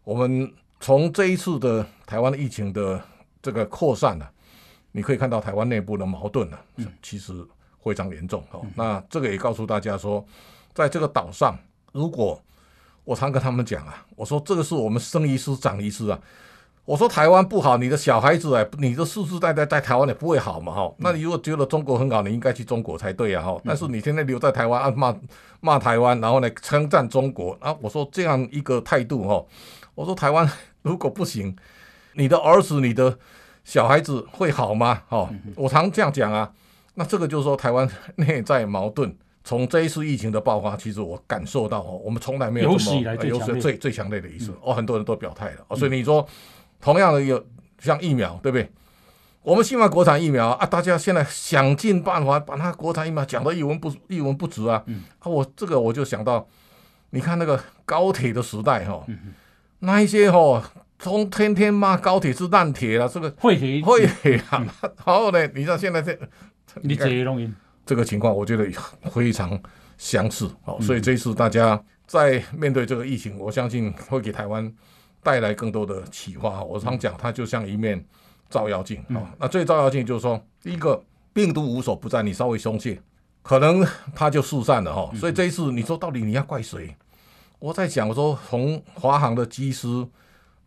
[0.03, 3.01] 我们从这一次的台湾疫情的
[3.41, 4.31] 这个扩散呢、啊，
[4.91, 7.47] 你可以看到台湾内部的矛盾呢、啊，其实。
[7.83, 10.25] 非常严重哦，那这个也告诉大家说，
[10.73, 11.57] 在这个岛上，
[11.93, 12.41] 如果
[13.03, 16.19] 我常跟他们讲啊，我说这个是我们生于斯长于斯啊，
[16.83, 20.93] 我说台湾不好，你的小孩子哎，你的世世代代在台湾也不会好嘛哈。
[20.97, 23.61] 那你如果觉得中国很好，你应该去中国才对啊哈。
[23.63, 25.15] 但是你现在留在台湾啊骂
[25.61, 29.45] 骂台湾，然后呢称赞中国啊，我说这样一个态度哈，
[29.95, 30.49] 我说台湾
[30.83, 31.55] 如果不行。
[32.13, 33.15] 你的儿子、你的
[33.63, 35.03] 小孩子会好吗？
[35.09, 36.51] 哦，我常这样讲啊。
[36.99, 46.27] 那这个就是说，台湾内在矛盾，从这一次疫情的爆发，其实我感受到哦，我们从来没有这么有史最最强烈的一次哦，很多人都表态了哦，所以你说
[46.81, 47.45] 同样的有
[47.77, 48.67] 像疫苗，对不对？
[49.43, 54.83] 我们希望国产疫苗啊，大家现在想尽办法把那国产疫苗讲得一文不一文不值啊。
[55.19, 56.47] 啊，我这个我就想到，
[57.11, 59.05] 你看那个高铁的时代哈，
[59.81, 60.63] 那一些哈，
[60.97, 66.17] 从天天骂高铁是烂铁了，这个废铁废铁啊，然后呢，你知道现在这。
[66.83, 67.51] 你这容易，
[67.85, 68.65] 这个情况我觉得
[69.11, 69.59] 非常
[69.97, 74.71] 相似哦，所以这一次大家在面对这个疫情，我相信会给台湾
[75.21, 76.63] 带来更多的启发。
[76.63, 78.03] 我常讲，它就像一面
[78.49, 79.33] 照妖镜啊。
[79.39, 83.01] 那这照妖镜就是说，第一个病毒无所不在，你稍微松懈，
[83.41, 83.85] 可能
[84.15, 85.11] 它就疏散了哈。
[85.15, 86.95] 所以这一次你说到底你要怪谁？
[87.59, 90.07] 我在想，我说从华航的机师。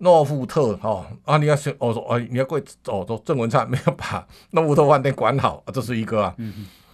[0.03, 6.35] 诺富特哦啊，你要选我说哦，你要贵哦，说郑文灿没有把诺富特饭店管好，这是一个啊。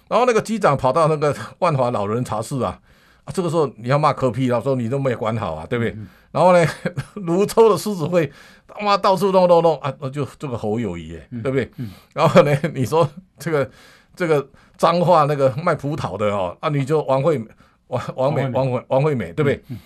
[0.08, 2.80] 然后那个机长跑到那个万华老人茶室啊，
[3.24, 5.92] 啊，这个时候你要骂柯 P 了，说你都没有管好啊，对不对？
[5.92, 6.66] 嗯、然后呢，
[7.14, 8.30] 泸州的狮子会
[8.66, 11.70] 他妈到处弄弄弄啊，就这个侯友谊耶，对不对？
[11.76, 13.70] 嗯、然后呢，你说这个
[14.16, 14.44] 这个
[14.76, 17.40] 脏话那个卖葡萄的哦啊，你就王惠
[17.86, 19.62] 王王美王惠王惠美，对不对？
[19.68, 19.78] 嗯、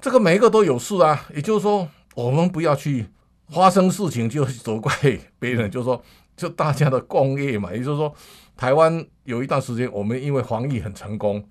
[0.00, 1.88] 这个每一个都有事啊，也就是说。
[2.14, 3.06] 我们不要去
[3.48, 4.92] 发生事情就责怪
[5.38, 6.02] 别人，就是说，
[6.36, 7.72] 就大家的共业嘛。
[7.72, 8.12] 也就是说，
[8.56, 11.42] 台湾有一段时间，我们因为防疫很成功，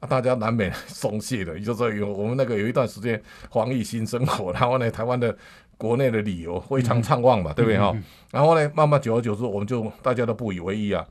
[0.00, 1.58] 啊，大家难免松懈的。
[1.58, 5.36] 也就是说，有我们那个有一段时间防疫新生活，然后呢，台湾的
[5.76, 7.96] 国内的旅游非常畅旺嘛，对不对哈？
[8.30, 11.06] 然后呢，慢慢久而久之，我们就大家都不以为意啊。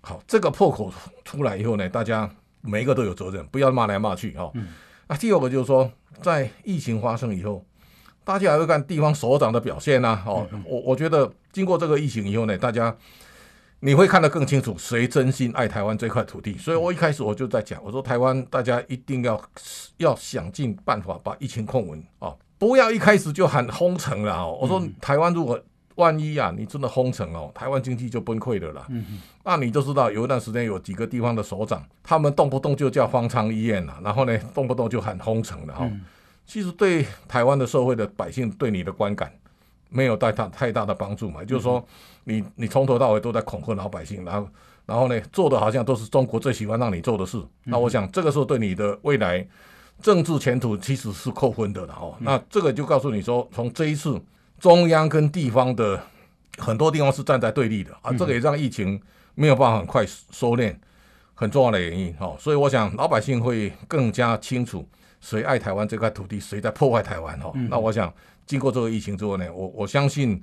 [0.00, 0.92] 好，这个破口
[1.24, 2.28] 出来以后呢，大家
[2.60, 4.52] 每一个都有责任，不要骂来骂去哈。
[5.08, 7.64] 那第二个就是说，在疫情发生以后。
[8.24, 12.94] 大家还会看地方首长的表现呐、啊，哦，我我觉得经过这个疫情以后呢，大家
[13.80, 16.56] 你会看得更清楚谁真心爱台湾这块土地。
[16.56, 19.40] 所以我一开始我就在讲，我说台湾大家一定要
[19.96, 24.56] 要想尽办法把疫情控稳啊，不要一开始就喊封城了哦。
[24.60, 25.60] 我说台湾如果
[25.96, 28.86] 万一啊，你真的封城哦，台湾经济就崩溃了啦。
[29.44, 35.90] 那你就知道有一段时间有几个地方的首长，他们动不动就叫方舱医院了，然后呢，动不动就喊封城了哈。
[36.46, 39.32] 其实对台湾的社会的百姓对你的观感
[39.88, 41.82] 没有带大太大的帮助嘛，嗯、就是说
[42.24, 44.48] 你你从头到尾都在恐吓老百姓，然后
[44.84, 49.46] 然后呢做的好像都是中国最喜欢让你做的事，嗯、那我想这个时候对你的未来
[50.00, 52.14] 政治前途其实是扣分的了哦。
[52.18, 54.20] 嗯、那这个就告诉你说，从这一次
[54.58, 56.02] 中央跟地方的
[56.58, 59.00] 很多地方是站在对立的啊，这个也让疫情
[59.34, 60.74] 没有办法很快收敛，
[61.34, 62.36] 很重要的原因哦。
[62.38, 64.86] 所以我想老百姓会更加清楚。
[65.22, 67.38] 谁爱台湾这块土地，谁在破坏台湾？
[67.38, 68.12] 哈，那我想
[68.44, 70.42] 经过这个疫情之后呢，我我相信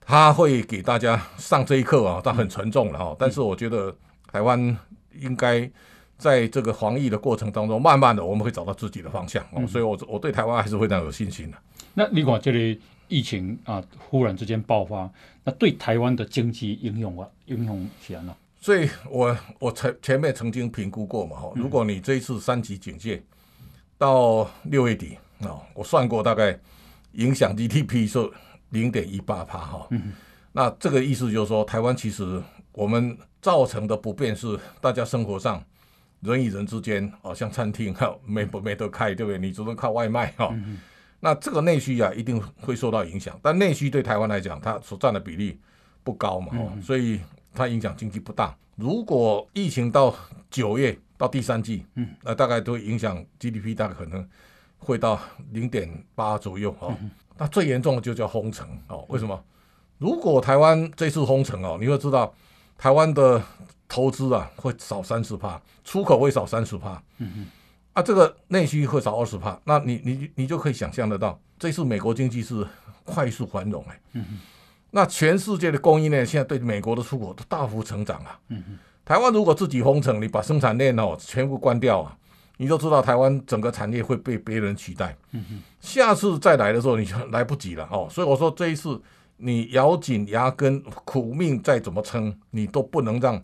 [0.00, 3.16] 他会给大家上这一课啊，他很沉重了哈。
[3.16, 3.94] 但是我觉得
[4.26, 4.76] 台湾
[5.20, 5.70] 应该
[6.18, 9.42] 在这个防疫的过程当中，慢慢的我们会找到自己的方向。
[9.52, 11.56] 哦，所以我我对台湾还是非常有信心的。
[11.94, 15.08] 那你讲这里疫情啊，忽然之间爆发，
[15.44, 18.34] 那对台湾的经济应用啊，应用起来呢？
[18.60, 23.22] 所以我我前前面曾经评估过嘛，哈，如果你这一次三级警戒。
[24.02, 26.58] 到六月底啊，我算过大概
[27.12, 28.18] 影响 GDP 是
[28.70, 29.88] 零点一八帕哈。
[30.50, 35.62] 那这个意思就是说，台湾其实我们造成的不便是大家生活上
[36.18, 39.38] 人与人之间啊，像餐厅哈没不没得开，对不对？
[39.38, 40.52] 你只能靠外卖哈。
[41.20, 45.60] 那这个内需啊一定会受到影响，但内需对台湾来讲，它所占的比例
[46.02, 46.48] 不高嘛，
[46.82, 47.20] 所以
[47.54, 48.52] 它影响经济不大。
[48.74, 50.12] 如果疫情到
[50.50, 54.28] 九月，到第三季，嗯，那大概都会影响 GDP，大概可能
[54.76, 55.16] 会到
[55.52, 56.92] 零点八左右哦。
[57.38, 59.04] 那最严重的就叫封城哦。
[59.08, 59.40] 为什么？
[59.98, 62.34] 如果台湾这次封城哦，你会知道
[62.76, 63.40] 台湾的
[63.86, 67.46] 投资啊会少三十帕，出口会少三十帕，嗯嗯，
[67.92, 69.56] 啊，这个内需会少二十帕。
[69.62, 72.66] 那你你你就可以想象得到，这次美国经济是
[73.04, 74.40] 快速繁荣哎，嗯嗯，
[74.90, 78.78] 那全世界的供应链现在对美国的出口都大幅成长啊，嗯嗯。
[79.04, 82.16] 台湾如果自己封城，你把生产链哦全部关掉啊，
[82.56, 85.16] 你就知道台湾整个产业会被别人取代。
[85.32, 88.06] 嗯，下次再来的时候你就来不及了哦。
[88.08, 89.00] 所以我说这一次
[89.38, 93.42] 你咬紧牙根苦命再怎么撑，你都不能让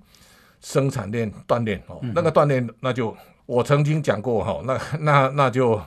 [0.60, 1.98] 生产链断裂哦。
[2.14, 5.80] 那个断裂，那就我曾经讲过哈，那那那就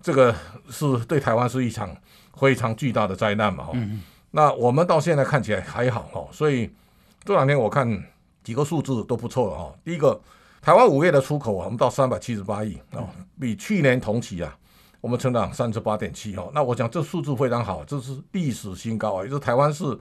[0.00, 0.34] 这个
[0.70, 1.94] 是对台湾是一场
[2.34, 3.68] 非常巨大的灾难嘛。
[3.74, 6.70] 嗯，那我们到现在看起来还好哈，所以
[7.24, 8.02] 这两天我看。
[8.42, 9.74] 几个数字都不错哈。
[9.84, 10.20] 第一个，
[10.60, 13.04] 台湾五月的出口啊，我们到三百七十八亿啊，
[13.40, 14.56] 比去年同期啊
[15.00, 19.24] 我们成长三十八点七哈，那我讲这数字非常好，这是历史新高啊！
[19.24, 19.98] 也就是台湾是，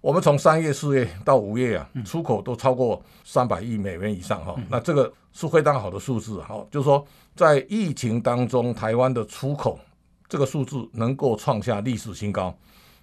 [0.00, 9.78] 我们从三月、四月到五月啊，出口都超过三百亿美元以上哈，那这个是非常好的数字哈，就是说在疫情当中，台湾的出口
[10.28, 12.52] 这个数字能够创下历史新高，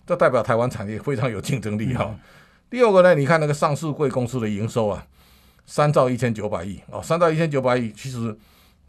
[0.06, 2.14] 这代表台湾产业非常有竞争力哈。
[2.70, 5.06] 第二个呢，你看那个上市贵公司的营收啊，
[5.66, 8.38] 三兆一千九百亿哦，三兆一千九百亿其实。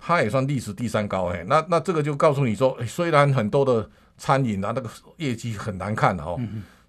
[0.01, 6.39] 它也算历史第三高哎，那那这个就告诉你说，虽然很多的餐饮啊那个业绩很难看哦，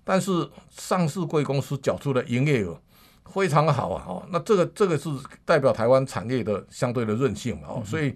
[0.03, 2.79] 但是上市贵公司缴出的营业额
[3.25, 5.09] 非常好啊哦，那这个这个是
[5.43, 8.15] 代表台湾产业的相对的韧性嘛哦，所以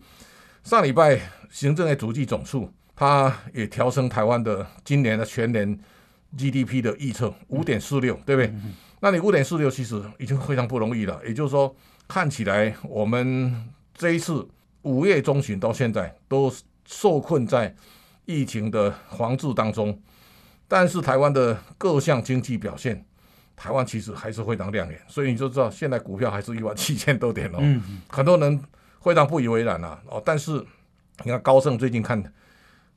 [0.64, 5.76] 上礼拜行政院足迹总数，它也调升台湾的今年的全年
[6.38, 8.54] GDP 的预测五点四六，对不对？
[9.00, 11.76] 那你五点四六其实已经非常不容易了，也就是说
[12.08, 14.48] 看起来我们这一次。
[14.84, 16.54] 五月中旬到现在都
[16.86, 17.74] 受困在
[18.26, 19.98] 疫情的防治当中，
[20.68, 23.06] 但是台湾的各项经济表现，
[23.56, 27.60] 台湾其实还是非常亮眼，所以你就知道现在股票还是一万七千多点哦，
[28.10, 28.62] 很多人
[29.00, 30.52] 非常不以为然呐哦，但是
[31.24, 32.22] 你看高盛最近看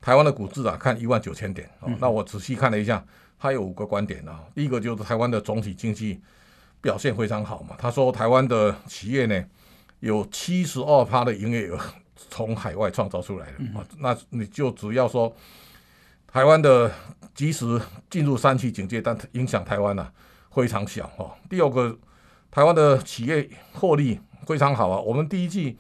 [0.01, 3.07] 台湾的股市啊，看一万九千点哦，那我仔细看了一下，
[3.39, 6.21] 他有五个观点啊，第一个就是台湾的总体经济
[6.81, 9.45] 表现非常好嘛，他说台湾的企业呢。
[10.01, 11.81] 有七十二趴的营业额
[12.31, 15.35] 从海外创造出来的啊，那你就只要说
[16.31, 16.93] 台湾的
[17.35, 20.07] 即使进入三期警戒，但影响台湾呢
[20.51, 21.35] 非常小哈。
[21.49, 21.99] 第二个，
[22.51, 25.79] 台湾的企业获利非常好啊，我们第一季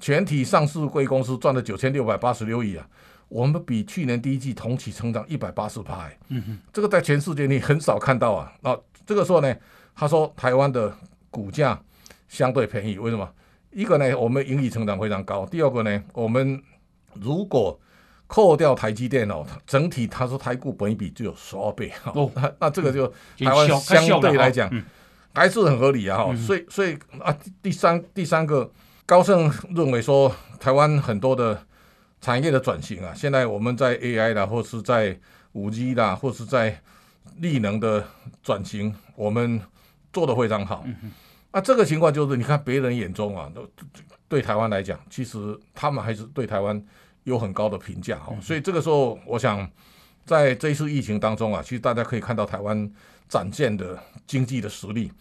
[0.00, 2.88] 全体上市贵公司赚了九千六百八十六亿啊，
[3.28, 8.52] 我们比去年第一季同期成长一百八十趴，嗯哼，这个在全世界你很少看到啊。
[8.60, 9.56] 那这个时候呢，
[9.94, 10.94] 他说台湾的
[11.30, 11.80] 股价
[12.28, 13.28] 相对便宜，为什么？
[13.72, 15.44] 一个呢，我们盈利成长非常高。
[15.44, 16.62] 第二个呢，我们
[17.14, 17.78] 如果
[18.26, 21.90] 扣掉台积电哦，整体他说台股本益比只有十二倍。
[22.02, 23.06] 哈，哦、那那这个就
[23.38, 24.70] 台湾相对来讲
[25.34, 26.24] 还是很合理啊。
[26.24, 26.36] 哈。
[26.36, 28.70] 所以所以啊，第三第三个，
[29.04, 31.65] 高盛认为说台湾很多的
[32.26, 35.16] 产业的转型啊，现在我们在 AI 啦，或是在
[35.52, 36.82] 五 G 啦，或是在
[37.36, 38.04] 力能的
[38.42, 39.62] 转型，我们
[40.12, 40.84] 做的非常好。
[41.52, 43.64] 那这个情况就是，你看别人眼中啊，都
[44.26, 46.84] 对台湾来讲，其实他们还是对台湾
[47.22, 48.36] 有很高的评价哈。
[48.42, 49.70] 所以这个时候，我想
[50.24, 52.92] 在这一次疫情当中啊，其实大家可以看到台湾
[53.28, 55.12] 展现的经济的实力。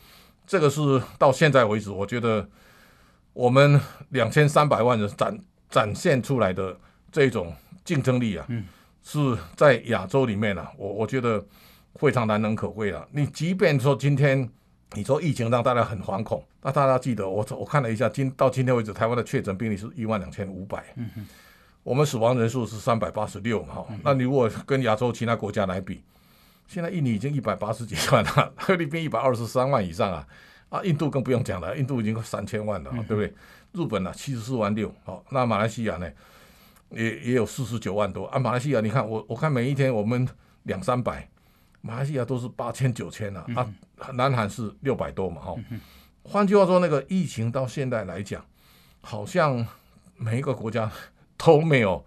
[0.47, 2.49] 这个是到现在为止，我觉得
[3.33, 5.39] 我们两千三百万人展
[5.69, 6.75] 展现出来的
[7.23, 8.45] 这种竞争力啊，
[9.01, 11.43] 是在亚洲里面啊，我我觉得
[11.95, 13.07] 非常难能可贵了。
[13.11, 14.49] 你即便说今天。
[14.93, 20.85] 你说疫情让大家很惶恐，那大家记得我我看了一下，今到今天为止，台湾的确诊病例是一万两千五百，
[21.83, 26.01] 我们死亡人数是三百八十六嘛，那你如果跟亚洲其他国家来比，
[26.67, 30.25] 现在印尼已经一百八十几万了， 菲律宾一百二十三万以上啊，
[30.69, 33.33] 啊，印度更不用讲了，印度已经三千万了，对不对？
[33.73, 36.09] 日本呢七十四万六，好，那马来西亚呢
[36.89, 40.27] 也也有四十九万多啊，马来西亚你看我我看每一天我们
[40.63, 41.27] 两三百。
[41.81, 43.67] 马来西亚都是八千九千啊，啊，
[44.13, 45.55] 南韩是六百多嘛，哈。
[46.23, 48.43] 换句话说，那个疫情到现在来讲，
[49.01, 49.63] 好像
[50.15, 50.91] 每一个国家
[51.37, 52.03] 都没有，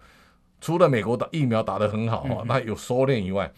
[0.60, 3.48] 除了美国的疫苗打得很好啊，那有收敛以外，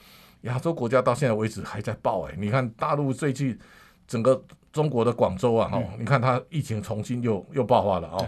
[0.43, 2.35] 亚洲国家到现在为止还在爆哎。
[2.37, 3.59] 你看大陆最近
[4.07, 8.27] 整个中国的广州啊，哈，你看它疫情重新又又爆发了啊。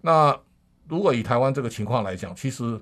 [0.00, 0.36] 那
[0.88, 2.80] 如果以台湾这个情况来讲，其实。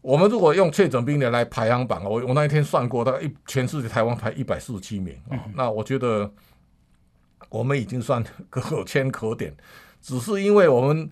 [0.00, 5.36] 我们如果用确诊病例来排行榜，我我那一天算过，大概一全世界台湾排一百四十七名啊。
[5.56, 6.32] 那我觉得
[7.50, 9.52] 我们已经算可圈可点，
[10.00, 11.10] 只是因为我们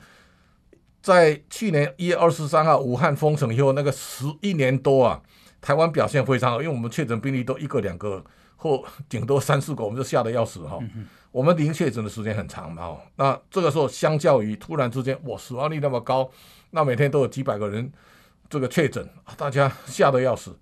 [1.03, 5.21] 在去年一月二十三号武汉封城以后，那个十一年多啊，
[5.61, 10.79] 台湾表现非常好，因为我们确诊病例都一个两个或顶多三四个，我们就吓得要死哈。
[11.37, 16.31] 我们零确诊的时间很长嘛，哦那这个时候相较于突然之间哇死亡率那么高，
[16.71, 17.93] 那每天都有几百个人。
[18.49, 20.57] 这个确诊，大家吓得要死。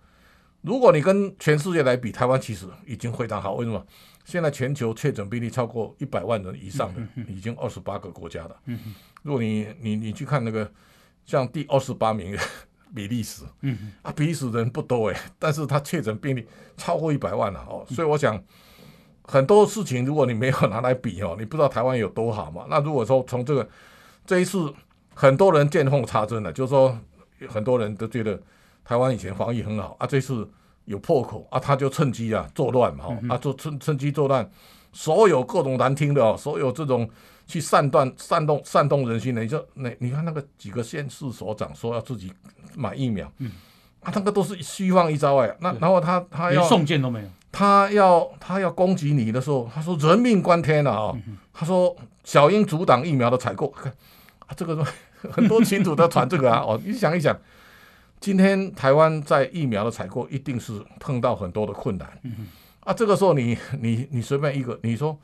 [0.63, 3.55] 如果你跟全世界来比，台湾其实已经非常好。
[3.55, 3.87] 为什么？
[4.25, 8.57] 现在全球确诊病例超过一百万人以上的，已经二十八个国家了。
[9.23, 10.69] 如果你你你去看那个，
[11.25, 12.37] 像第二十八名
[12.93, 13.45] 比利时，
[14.03, 16.45] 啊，比利时人不多诶，但是他确诊病例
[16.77, 17.87] 超过一百万了哦。
[17.91, 18.43] 所以我想
[19.25, 22.67] 很多事情，如果你没有拿来比哦，你不知道台湾有多好嘛。
[22.71, 23.69] 那如果说从这个
[24.25, 24.73] 这一次，
[25.15, 26.99] 很多人见缝插针了，就是说。
[27.49, 28.41] 很多人都觉得
[28.85, 30.49] 台湾以前防疫很好啊，这次
[30.87, 34.49] 有破口啊，他就趁机啊作乱嘛，啊，就趁趁机作乱，
[34.93, 37.07] 所有各种难听的哦，所有这种
[37.47, 42.33] 去煽断、煽动、煽动人心的，你就那你看那个几个县市所长说要自己
[42.77, 43.51] 买疫苗，嗯，
[44.01, 51.15] 啊，那个都是虚晃一招哎，那然后他他要送件都没有，他要他要攻击你的时候，他说人命关天了啊，
[51.53, 53.73] 他说小英阻挡疫苗的采购，
[54.41, 54.85] 啊，这个
[55.31, 57.39] 很多群主都传这个啊，哦，你想一想。
[58.21, 62.09] 今天台湾在疫苗的采购一定是碰到很多的困难，
[62.81, 65.15] 啊，这个时候你你你随便一个，你说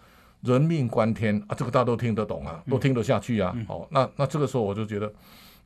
[0.42, 5.10] 人命关天啊，这个大家都听得懂啊，都听得下去啊，哦，那那这个时候我就觉得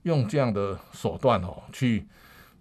[0.03, 2.07] 用这样的手段哦去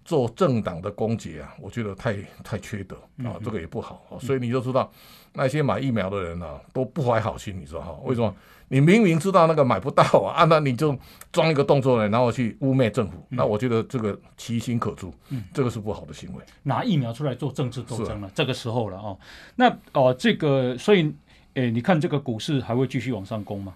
[0.05, 4.91] 做政党的攻击啊，我觉得太太缺德啊，这个也不好，所以你就知道
[5.33, 8.33] 那些买疫苗的人啊都不怀好心，你说哈，为什么？
[8.69, 10.97] 你明明知道那个买不到啊，啊，那你就
[11.31, 16.41] 装一个动作呢，然后去污蔑政府，嗯、那我觉得这个其心可诛，嗯，这个是不好的行为。
[16.63, 19.19] 拿疫苗出来做政治斗争了，啊、这个时候了哦。
[19.55, 21.13] 那哦、呃，这个所以，
[21.53, 23.75] 诶，你看这个股市还会继续往上攻吗？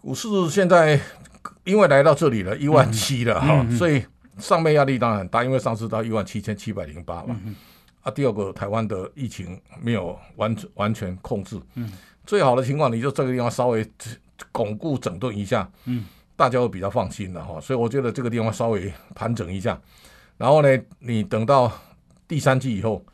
[0.00, 0.98] 股市现在
[1.62, 4.04] 因为来到这里了，一万七了哈，所以
[4.38, 7.38] 上面压力当然很大，因为上次到一万七千七百零八嘛。
[7.44, 7.54] 嗯、
[8.02, 11.92] 啊，第二个台湾的疫情没有完完全控制，嗯，
[12.26, 13.88] 最好的情况你就这个地方稍微。
[14.50, 19.80] 巩固整顿一下，嗯，大家会比较放心的哈，所以我觉得这个地方稍微盘整一下，
[20.36, 20.68] 然后呢，
[20.98, 21.70] 你等到
[22.26, 23.04] 第三季以后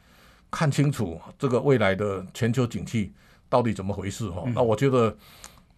[0.50, 3.12] 看清楚这个未来的全球景气
[3.46, 5.14] 到底怎么回事哈，那我觉得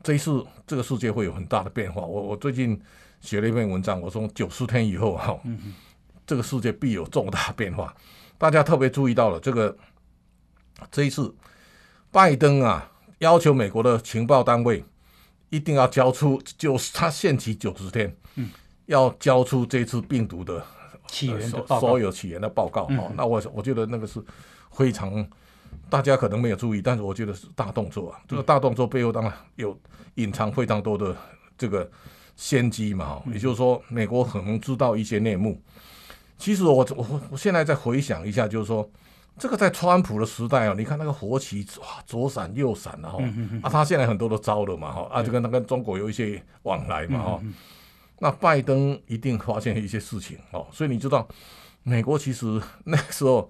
[0.02, 2.02] 这一次这个世界会有很大的变化。
[2.02, 2.80] 我我最近
[3.20, 5.38] 写了一篇文章，我说九十天以后哈，
[6.26, 7.94] 这个世界必有重大变化。
[8.38, 9.76] 大家特别注意到了这个
[10.90, 11.34] 这一次
[12.10, 14.84] 拜登啊要求美国的情报单位。
[15.52, 18.50] 一定要交出，就是他限期九十天，嗯，
[18.86, 20.64] 要交出这次病毒的
[21.08, 22.82] 起源的所有起源的报告。
[22.82, 24.22] 哦，那我我觉得那个是
[24.70, 25.28] 非常
[25.88, 28.20] 大家可能没有注意，但是我觉得是大动作啊。
[28.28, 29.78] 这个大动作背后当然有
[30.14, 31.16] 隐藏非常多的
[31.56, 31.90] 这个
[32.36, 33.22] 先机嘛。
[33.32, 35.60] 也就是说，美国可能知道一些内幕。
[36.38, 38.88] 其实我我我现在再回想一下，就是说。
[39.38, 43.18] 这个在川普的时代啊，你看那个国旗哇，左闪右闪的哈，
[43.62, 47.42] 啊，他现在很多都招了嘛哈，啊，就跟他跟中国有一些往来嘛哈，
[48.18, 51.26] 那拜登一定发现一些事情哦，所以你知道，
[51.84, 53.48] 美国其实那时候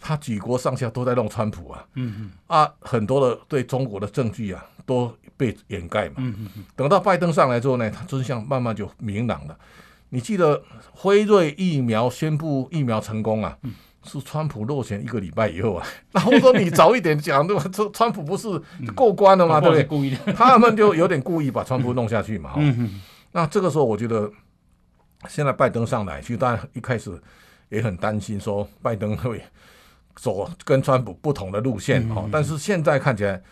[0.00, 6.14] 他举国上下都在弄川普啊，嗯嗯啊，很多的对中国的证据啊都被掩盖嘛，
[6.74, 9.56] 等到拜登上来之后呢，他真相慢慢就明朗了。
[10.08, 10.60] 你记得
[10.92, 13.56] 辉瑞疫苗宣布疫苗成功啊？
[14.02, 17.62] 是川普落选一个礼拜以后啊， 那我说你早一点讲，对吧？
[17.70, 18.48] 这川普不是
[18.94, 19.60] 过关了吗？
[19.60, 19.84] 对不对？
[19.84, 22.54] 故意的， 他们就有点故意把川普弄下去嘛。
[23.32, 24.28] 那这个时候，我觉得
[25.28, 27.12] 现在拜登上来，其实大家一开始
[27.68, 29.44] 也很担心，说拜登会
[30.20, 32.28] 走跟川普不同的路线哈。
[32.30, 33.42] 但是现在看起来，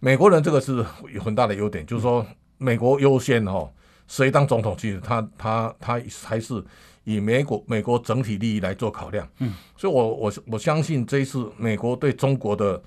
[0.00, 2.26] 美国人这个是有很大的优点，就是说
[2.58, 3.70] 美国优先哈，
[4.08, 6.62] 谁当总统，其实他他他还是。
[7.08, 12.82] 以美国美国整体利益来做考量，嗯，所以我我我相信这一次美国对中国的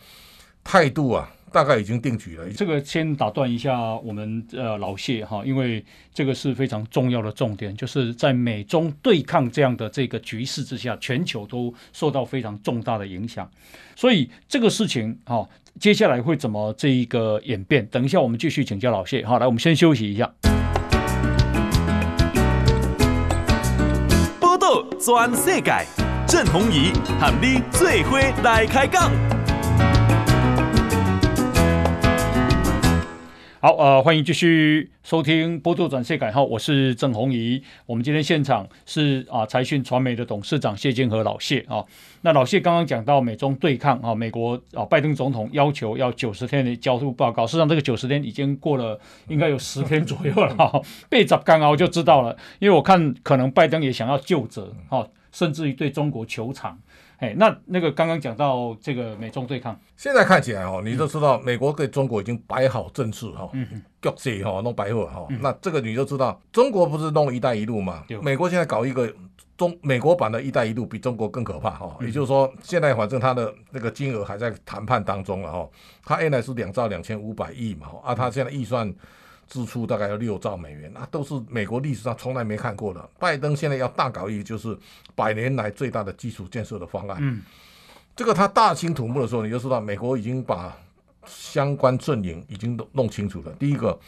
[0.62, 2.50] 态度啊，大概已经定局了。
[2.52, 5.84] 这个先打断一下，我们呃老谢哈，因为
[6.14, 13.50] 这个是非常重要的重点，就是在美中对抗这样的这个局势之下，全球都受到非常重大的影响，
[13.96, 15.48] 所以这个事情哈，
[15.80, 17.86] 接下来会怎么这一个演变？
[17.88, 19.26] 等一下我们继续请教老谢。
[19.26, 20.32] 好，来我们先休息一下。
[25.00, 25.72] 全世界，
[26.28, 29.38] 郑弘仪喊你最伙来开讲。
[33.62, 37.62] 好，呃，欢迎继续收听《波多转世界》哈，我是郑弘仪。
[37.86, 41.84] 我们今天现场是啊，财讯传媒的董事长谢金河老谢啊。
[42.22, 50.82] 那老谢刚刚讲到美中对抗啊，美国啊，拜登总统要求要九十天的交出报告，实际上这个九十天已经过了，应该有十天左右了哈。
[51.10, 56.80] 被砸刚好就知道了，因为我看可能拜登也想要就责哈，甚至于对中国求偿。
[57.19, 63.49] 哎，那那个刚刚讲到这个美中对抗，现在看起来哦，你都知道美国对中国已经摆好阵势哈，
[64.01, 68.03] 局势哈弄摆好哈，那这个你就知道中国不是弄一带一路嘛？
[68.21, 69.13] 美国现在搞一个。
[69.57, 75.70] 中美国版的一带一路比中国更可怕哈，也就是说，现在反正它的那个金额还在谈判当中了哈。
[76.05, 78.89] 它原来是两兆两千五百亿嘛，啊，它现在预算
[79.50, 83.10] 支出大概要六兆美元，那都是美国历史上从来没看过的。
[83.20, 84.78] 拜登现在要大搞一个就是
[85.16, 87.41] 百年来最大的基础建设的方案，嗯，
[88.16, 90.78] 这个他大兴土木的时候，你就知道美国已经把
[91.26, 93.52] 相关阵营已经弄弄清楚了。
[93.60, 94.00] 第一个。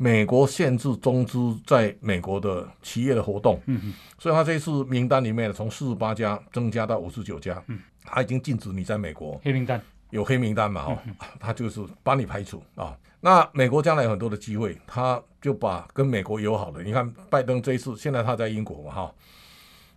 [0.00, 1.36] 美国限制中资
[1.66, 10.98] 在美国的企业的活动，嗯哼，所以他这次名单里面从四十八家增加到五十九家，嗯，他已经禁止你在美国黑名单，有黑名单嘛，哦，
[11.40, 12.96] 他就是把你排除啊。
[13.20, 19.14] 那美国将来有很多的机会，他就把跟美国友好的，你看拜登这一次，现在他在英国嘛，哈，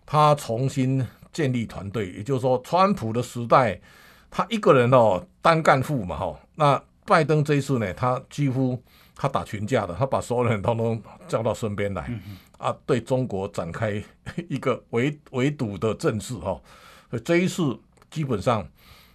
[0.04, 3.80] 他重新建立团队，也就是说，川普的时代，
[4.28, 8.76] 他一个人哦单干户嘛，哈，那拜登这一次呢，他几乎
[9.14, 12.10] 他打群架的，他把所有人通通叫到身边来，
[12.58, 14.02] 啊，对中国展开
[14.48, 16.60] 一个围围堵的阵势，哈，
[17.08, 17.78] 所以这一次
[18.10, 18.66] 基本上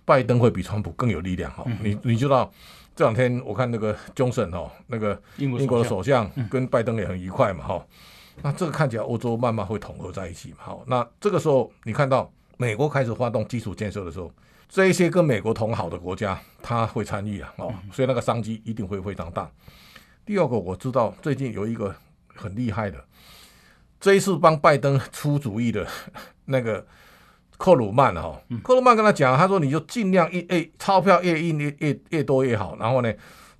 [0.05, 2.49] 拜登会比川普更有力量，哈，你你知道。
[2.97, 7.85] 这两天我看那个 Johnson 哦，那个英国的首相跟拜登也很愉快嘛哈，
[8.41, 10.57] 那这个看起来欧洲慢慢会统合在一起嘛。
[10.61, 12.27] 好，那这个时候你看到
[12.57, 14.31] 美国开始发动基础建设的时候，
[14.67, 19.47] 这一些跟美国同好的国家他会参与啊哦，所以那个商机一定会非常大。
[20.25, 21.95] 第二个我知道最近有一个
[22.33, 22.97] 很厉害的，
[23.99, 25.87] 这一次帮拜登出主意的
[26.45, 26.83] 那个。
[27.57, 33.11] 克鲁曼哈，克鲁曼跟他讲，他说你就尽量印诶，钞票越印越越越多越好，然后呢，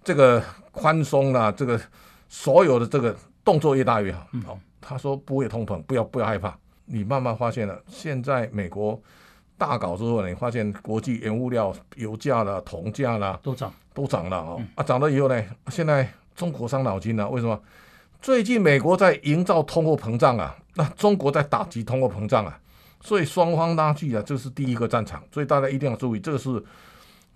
[0.04, 0.42] 这个
[0.72, 1.82] 宽松啦，这个
[2.30, 4.28] 所有的这个动作越大越好。
[4.46, 6.56] 好，他说不会通膨，不要不要害怕。
[6.86, 9.02] 你慢慢发现了，现在美国
[9.58, 17.60] 大搞之后呢，你发现国际原物料、油价啦、铜价啦都涨，都涨了啊啊，涨了以后呢，现在中国伤脑筋了，为什么？
[18.22, 22.60] 最近美国在营造通货膨胀啊，那中国在打击通货膨胀啊。
[23.02, 26.62] 所以双方拉锯啊，这是第一个战场，所以大家一定要注意，这个是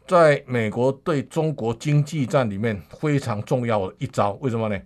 [0.08, 4.34] 在美国对中国经济战里面非常重要的一招。
[4.42, 4.78] 为什么呢？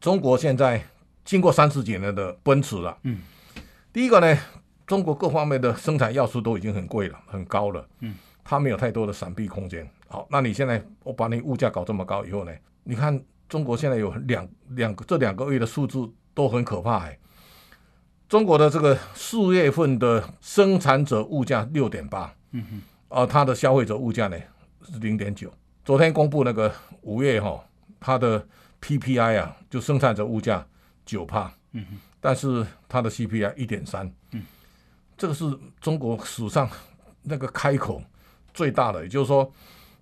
[0.00, 0.82] 中国现在
[1.24, 3.20] 经过三十几年的奔驰了，嗯，
[3.92, 4.36] 第一个呢，
[4.86, 9.88] 中国各方面的生产要素都已经很贵了，很高了，嗯，它没有太多的闪避空间。
[10.08, 12.52] 好，那你现在我把你物价搞这么高以后呢，
[12.82, 17.16] 你看中国现在有两两个这两个月的数字都很可怕哎。
[18.32, 24.38] 中国的这个四月份的生产者物价六点八，嗯哼，啊，它的消费者物价呢
[24.90, 25.52] 是零点九。
[25.84, 26.72] 昨天公布那个
[27.02, 27.62] 五月哈，
[28.00, 28.42] 它的
[28.80, 30.66] PPI 啊，就生产者物价
[31.04, 34.42] 九帕，嗯哼，但是它的 CPI 一点三，嗯，
[35.18, 35.44] 这个是
[35.78, 36.66] 中国史上
[37.24, 38.02] 那个开口
[38.54, 39.52] 最大的，也就是说，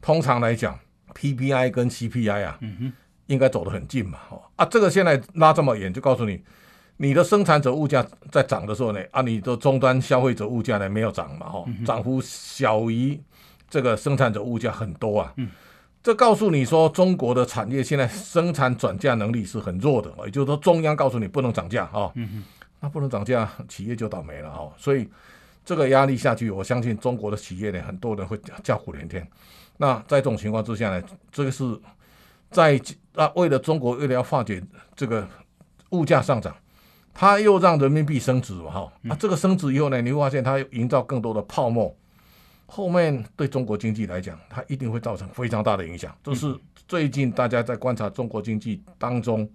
[0.01, 0.79] 通常来讲
[1.17, 2.93] ，PPI 跟 CPI 啊，嗯哼，
[3.27, 6.41] 应该走得很近嘛，哦，啊，这个现在拉这么远，就告诉你。
[7.03, 13.19] 你的生产者物价在涨的时候呢，啊，你的终端消费者物价呢没有涨嘛，哈，涨幅小于
[13.71, 15.35] 这个生产者物价很多啊。
[16.03, 22.13] 这告诉你说，中国的产业现在生产转嫁能力是很弱的，也就是说，中央告诉你不能涨价啊，
[22.81, 24.71] 那不能涨价，企业就倒霉了哈。
[24.77, 25.09] 所以
[25.65, 29.27] 这个压力下去，我相信中国的企业呢，很多人会叫苦连天。
[29.79, 31.65] 那在这种情况之下呢，这个是
[32.51, 32.79] 在
[33.15, 34.63] 啊，为了中国为了要化解
[34.95, 35.27] 这个
[35.93, 36.55] 物价上涨。
[37.13, 41.95] 他又让人民币升值嘛，哈，那这个升值以后呢，你会发现它营造更多的泡沫，
[42.67, 46.17] 后面对中国经济来讲，它一定会造成非常大的影响。
[46.23, 46.57] 这是
[46.89, 49.49] 最近大家在观察中国经济当中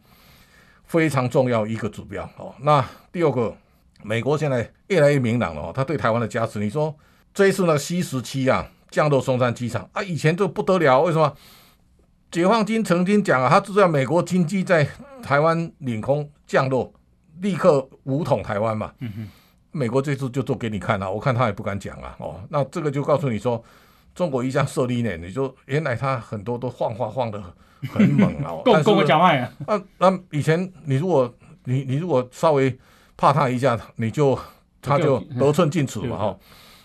[0.84, 2.30] 非常重要一个指标。
[2.38, 3.56] 哦，那第二个，
[4.03, 6.60] 美国现在越来越明朗了，哦，他对台湾的加持。
[6.60, 6.93] 你说
[7.34, 11.34] 这一次那个 C 十七啊降落松山机场啊，以前就不得了，为什么？
[12.30, 14.86] 解放军曾经讲啊，他知道美国军机在
[15.24, 16.93] 台湾领空降落。
[17.41, 18.91] 立刻武统台湾嘛，
[19.71, 22.15] 美国这次就做给你看了，我看他也不敢讲啊。
[22.19, 23.61] 哦，那这个就告诉你说，
[24.13, 27.43] 中国一向设立呢，你就原来他很多都晃晃晃的
[27.91, 28.55] 很猛啊。
[28.63, 29.51] 够够我讲话呀。
[29.67, 31.33] 那那以前你如果
[31.65, 32.77] 你你如果稍微
[33.17, 34.38] 怕他一下，你就
[34.81, 36.17] 他就得寸进尺嘛。
[36.17, 36.38] 哈，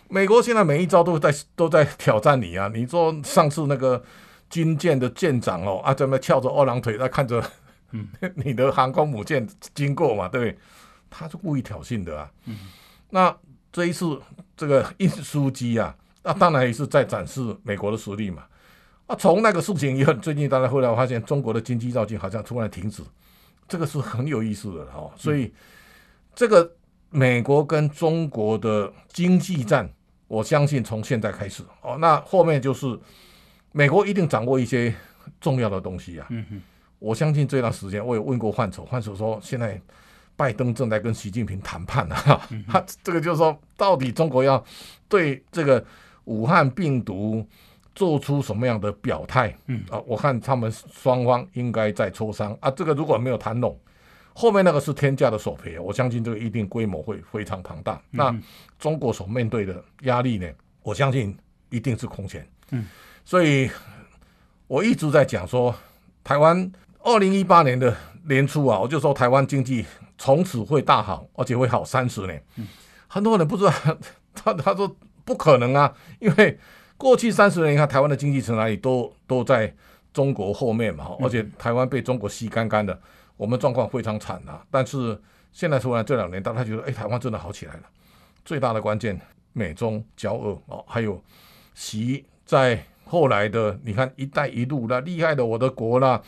[0.09, 2.69] 美国现在每一招都在都在挑战你啊。
[2.75, 4.03] 你说上次那个
[4.49, 7.41] 军舰的舰长哦啊，在那翘着二郎腿在看着。
[7.93, 10.59] 嗯， 你的航空母舰经过嘛，对不对？
[11.09, 12.31] 他是故意挑衅的啊。
[12.47, 12.57] 嗯，
[13.11, 13.37] 那
[13.73, 14.21] 这一次
[14.57, 18.45] 这个运输机啊， 那当然也是在展示美国的实力嘛。
[19.07, 23.03] 啊，从那个事情以后，最近大家后来发现中国的经济造进好像突然停止，
[23.67, 25.11] 这个是很有意思的哦。
[25.17, 25.53] 所以
[26.35, 26.73] 这个
[27.11, 29.93] 美国跟中国的经济战，
[30.29, 32.97] 我相信从现在开始哦，那后面就是
[33.73, 34.95] 美国一定掌握一些
[35.41, 36.27] 重要的东西啊。
[36.31, 36.63] 嗯哼。
[37.01, 39.81] 我相信这段时间，我有问过范畴，范畴说现在
[40.37, 42.15] 拜登正在跟习近平谈判呢。
[42.69, 44.63] 他 这个就是说，到底中国要
[45.09, 45.83] 对这个
[46.25, 47.45] 武汉病毒
[47.95, 49.57] 做出什么样的表态？
[49.67, 52.71] 嗯啊，我看他们双方应该在磋商啊。
[52.71, 53.75] 这个如果没有谈拢，
[54.35, 57.99] 后面那个是天价的索赔，我相信这个一定规模会非常庞大。
[58.11, 58.39] 那
[58.79, 60.47] 中国所面对的压力呢？
[60.83, 61.35] 我相信
[61.71, 62.47] 一定是空前。
[62.73, 62.87] 嗯，
[63.25, 63.71] 所以
[64.67, 65.75] 我一直在讲说
[66.23, 66.71] 台湾。
[67.03, 67.97] 二零一八年的
[68.29, 69.85] 年初啊，我就说台湾经济
[70.19, 72.43] 从此会大好，而且会好三十年。
[73.09, 73.73] 很多人不知道，
[74.35, 74.95] 他他说
[75.25, 76.59] 不可能啊，因为
[76.97, 79.75] 过去三十年，你看台湾的经济从哪里都都在
[80.13, 82.99] 中国后面嘛，而且台湾被中国吸干干的，
[83.37, 84.63] 我们状况非常惨啊。
[84.71, 85.21] 但是
[85.53, 87.81] 现在突然这两年，大家觉得，哎，台湾真的好起来了。
[88.45, 89.19] 最大的关键，
[89.53, 91.23] 美中交恶哦，还有
[91.75, 96.21] 习在后来的，你看“一带一路”啦，厉害的我的国啦，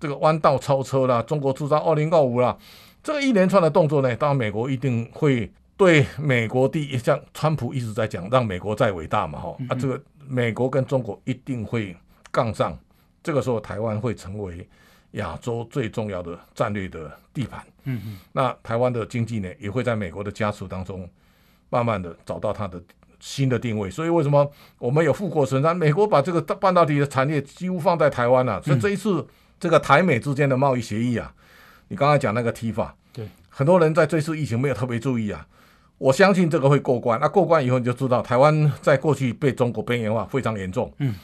[0.00, 2.56] 这个弯道超车啦，中国制造二零二五啦，
[3.02, 10.02] 这个一连串的动作呢，当然美国一定会对美国第一，像川普一直在讲，让美国再伟大嘛，哈啊，这个。
[10.32, 11.96] 美国跟中国一定会
[12.30, 12.78] 杠上，
[13.20, 14.64] 这个时候台湾会成为
[15.12, 17.60] 亚洲最重要的战略的地盘。
[17.82, 21.10] 嗯嗯，那台湾的经济呢，也会在美国的加持当中，
[21.68, 22.80] 慢慢的找到它的
[23.18, 23.90] 新的定位。
[23.90, 24.48] 所以为什么
[24.78, 25.76] 我们有富国神山？
[25.76, 29.26] 美国把这个半导体的产业几乎放在台湾了，啊，所以这一次
[29.60, 31.32] 这个台美之间的贸易协议啊，
[31.88, 35.46] 你刚才讲那个 TIFA，对，很多人在这次疫情没有特别注意啊。
[35.98, 37.20] 我相信这个会过关。
[37.20, 40.90] 那过关以后，你就知道台湾在过去被中国边缘化非常严重。
[40.96, 41.14] 嗯，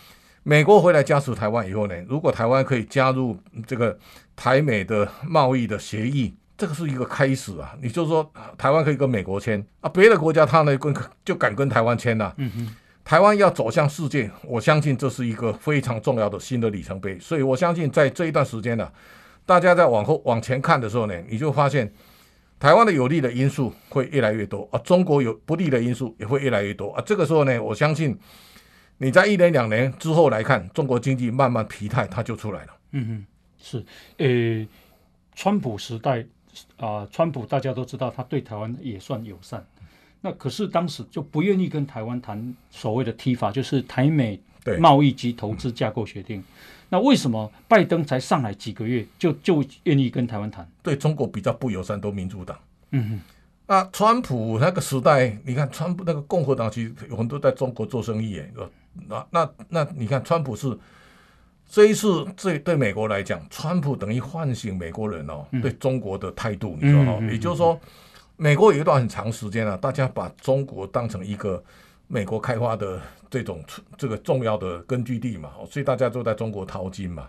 [0.42, 3.98] 美国回来加持台湾以后呢，如果台湾可以加入这个
[4.36, 7.74] 台美的贸易的协议，这个是一个开始啊。
[7.80, 12.34] 你就说台湾可以跟美国签啊，别的国家他呢跟就敢跟台湾签了。
[12.36, 12.76] 嗯哼，
[13.06, 17.18] 台湾要走向世界，我相信这是一个非常重要的新的里程碑。
[17.20, 18.92] 所以我相信在这一段时间呢、
[19.46, 21.90] 大家在往后往前看的时候呢，你就发现。
[22.58, 27.02] 台湾的有利的因素会越来越多啊，中国有不利的因素也会越来越多啊。
[27.04, 28.18] 这个时候呢，我相信
[28.96, 32.72] 你在一年两年之后来看，中国经济慢慢疲态，它就出来了。
[32.92, 33.26] 嗯嗯，
[33.58, 33.84] 是，
[34.16, 34.66] 呃，
[35.34, 36.24] 川普时代
[36.78, 39.62] 啊、川普大家都知道，他对台湾也算友善。
[40.20, 44.40] 那可是当时就不愿意跟台湾谈所谓的 TIFA，就是台美
[44.78, 46.42] 贸易及投资架构协定。
[46.88, 50.68] 那为什么拜登才上来几个月就就愿意跟台湾谈？
[50.82, 52.58] 对中国比较不友善，都民主党。
[52.90, 53.20] 嗯哼。
[53.68, 58.52] 那川普那个时代，你看川普那个共和党其实有很多在中国做生意耶。
[59.08, 60.78] 那那那你看川普是
[61.68, 67.28] 这一次这对美国来讲，川普等于唤醒美国人哦对中国的态度，你知道吗？
[67.28, 67.78] 也就是说，
[68.36, 71.62] 美国有一段很长时间啊，大家把中国当成一个。
[72.08, 73.60] 美国开发的这种
[73.98, 77.28] 这个重要的根据地嘛，所以大家都在中国淘金嘛。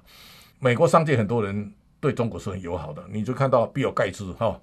[0.60, 4.62] 美国商界很多人对中国是很友好的，你就看到比尔盖茨哈，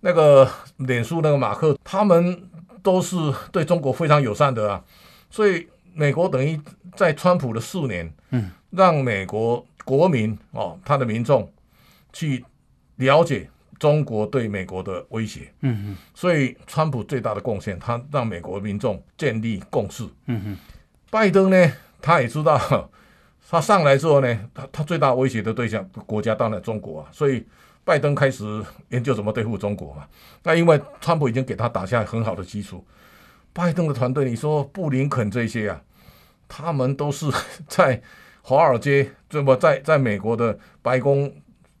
[0.00, 2.42] 那个脸书那个马克，他们
[2.82, 3.18] 都是
[3.52, 4.82] 对中国非常友善的啊。
[5.28, 6.58] 所以美国等于
[6.96, 11.52] 在川普的四年，嗯，让美国国民哦，他的民众
[12.14, 12.42] 去
[12.96, 13.50] 了解。
[13.80, 20.58] 中国对美国的威胁，嗯嗯，所以川普最大的贡献，他让美国民众建立共识，嗯嗯，
[21.10, 21.72] 拜登呢，
[22.02, 22.90] 他也知道，
[23.48, 27.42] 他上来之后呢，他他最大威胁的对象国家当然中国啊，所以
[27.82, 28.44] 拜登开始
[28.90, 30.06] 研究怎么对付中国嘛。
[30.42, 32.84] 那因为川普已经给他打下很好的基础，
[33.54, 35.80] 拜登的团队，你说布林肯这些啊，
[36.46, 37.26] 他们都是
[37.66, 38.02] 在
[38.42, 41.34] 华尔街，这么在在美国的白宫，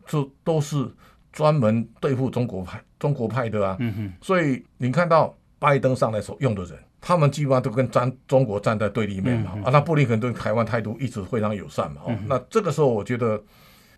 [0.06, 0.90] 这都是。
[1.32, 9.52] 专门对付中国派、中国派的啊，嗯、哼所以你看到拜登上来所用的人，他们基本上都跟站中国站在对立面嘛。
[9.54, 12.02] 嗯、啊，那布林肯对台湾态度一直非常友善嘛。
[12.08, 13.40] 嗯、那这个时候，我觉得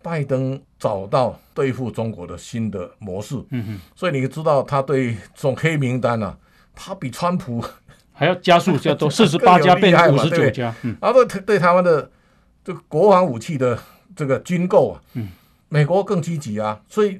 [0.01, 3.35] 拜登找到对付中国的新的模式。
[3.49, 6.37] 嗯哼所以你知道他对这种黑名单啊，
[6.75, 7.63] 他比川普
[8.13, 10.73] 还要加速，叫做 四十八家变五十九家。
[10.83, 12.11] 嗯、然后对对台湾的
[12.63, 13.79] 这个国防武器的
[14.15, 15.29] 这个军购啊，嗯。
[15.73, 17.19] 美国更积极啊，所以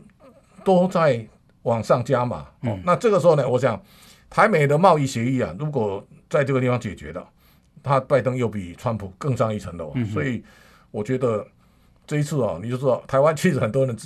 [0.63, 1.25] 都在
[1.63, 2.45] 往上加码。
[2.61, 3.81] 哦，那这个时候呢，我想
[4.29, 7.25] 台美的贸易协议啊，如果在这个地方解决的，
[7.81, 9.91] 他拜登又比川普更上一层楼。
[9.95, 10.43] 嗯、所以
[10.91, 11.43] 我觉得
[12.05, 13.97] 这一次啊，你就说台湾其实很多人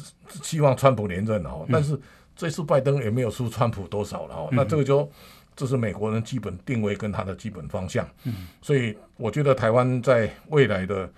[0.42, 2.00] 希望川普连任哦，但是
[2.34, 4.48] 这次拜登也没有输川普多少了哦。
[4.54, 5.12] 嗯、那这个就
[5.58, 8.08] 这是美国人基本定位跟他的基本方向。
[8.24, 11.10] 嗯、所以我觉得台湾在未来的。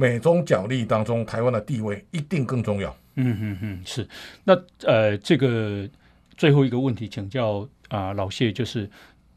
[0.00, 2.90] 美中角力当中，台湾的地位一定更重要。
[3.16, 4.08] 嗯嗯嗯，是。
[4.44, 4.54] 那
[4.86, 5.86] 呃，这个
[6.38, 8.90] 最后一个问题，请教啊、呃，老谢，就是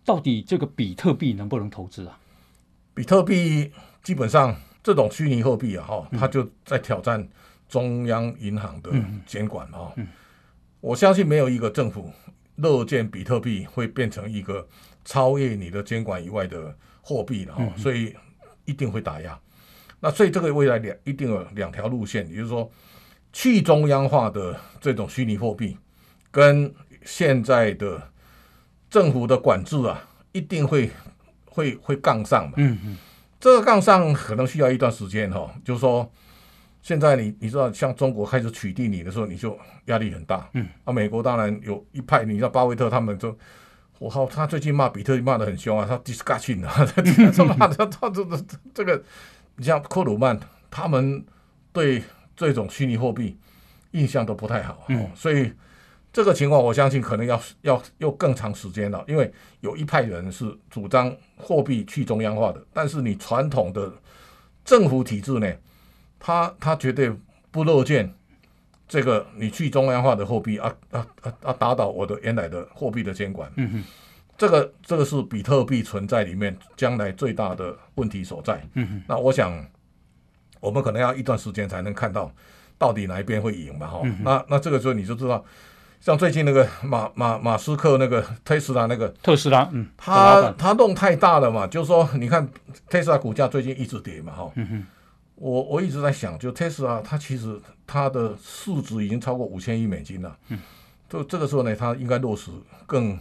[0.06, 2.18] 到底这个比特币能不能投资啊？
[2.94, 3.70] 比特币
[4.02, 7.28] 基本上这种虚拟货币啊，哈，它就在挑战
[7.68, 8.90] 中央银行的
[9.26, 9.92] 监管嘛。
[9.98, 10.08] 嗯嗯、
[10.80, 12.10] 我相信没有一个政府
[12.56, 14.66] 乐见比特币会变成一个
[15.04, 18.16] 超越你的监管以外的货币了，哈、嗯，所以
[18.64, 19.38] 一定会打压。
[20.04, 22.70] 那所以这个未来两一定有两条路线，也就是说，
[23.32, 25.78] 去中央化的这种虚拟货币，
[26.30, 26.70] 跟
[27.06, 28.12] 现在的
[28.90, 30.92] 政府的管制啊，一定会
[31.46, 32.56] 会会杠上嘛。
[32.58, 32.98] 嗯嗯，
[33.40, 35.50] 这个杠上可能需要一段时间哈、哦。
[35.64, 36.12] 就是说，
[36.82, 40.50] 现在你你知道，像中国开始取缔你的时候，你就压力很大。
[40.52, 43.34] 嗯，啊，美国当然有一派，你知道巴菲特他们就
[44.00, 48.38] 我靠，他最近骂比特币骂的很凶啊，他 discussion 啊，他骂的他这这
[48.74, 49.02] 这个，
[49.56, 50.40] 你像克鲁曼
[50.70, 51.24] 他们
[51.72, 52.04] 对
[52.36, 53.38] 这种虚拟货币
[53.92, 55.52] 印象都不太好，嗯，所以
[56.12, 59.32] 这个情况我相信可能要要要更长时间了，因为
[59.62, 63.92] 有一派人是主张货币去中央化的，但是你传统的
[64.66, 65.52] 政府体制呢，
[66.20, 67.12] 他他绝对
[67.52, 68.14] 不乐见。
[68.86, 73.84] 这个你去中央化的货币啊啊啊啊，打倒我的原来的货币的监管，嗯哼，
[74.38, 79.54] 这个这个是比特币存在里面将来最大的问题所在，嗯，那我想
[80.60, 82.32] 我们可能要一段时间才能看到
[82.78, 85.44] 到底哪一边会赢吧，哈、嗯，那那这个时候你就知道，
[86.02, 92.48] 像最近那个马马马斯克那个特斯拉那个特斯拉，嗯，他他弄太大了嘛，就是说你看
[92.90, 94.52] 特斯拉股价最近一直跌嘛，哈。
[95.36, 100.38] 我我一直在想，就特斯拉，它其实它的市值已经超过五千亿美金了。
[100.50, 100.60] 嗯，
[101.10, 102.52] 就这个时候呢，它应该落实
[102.86, 103.20] 更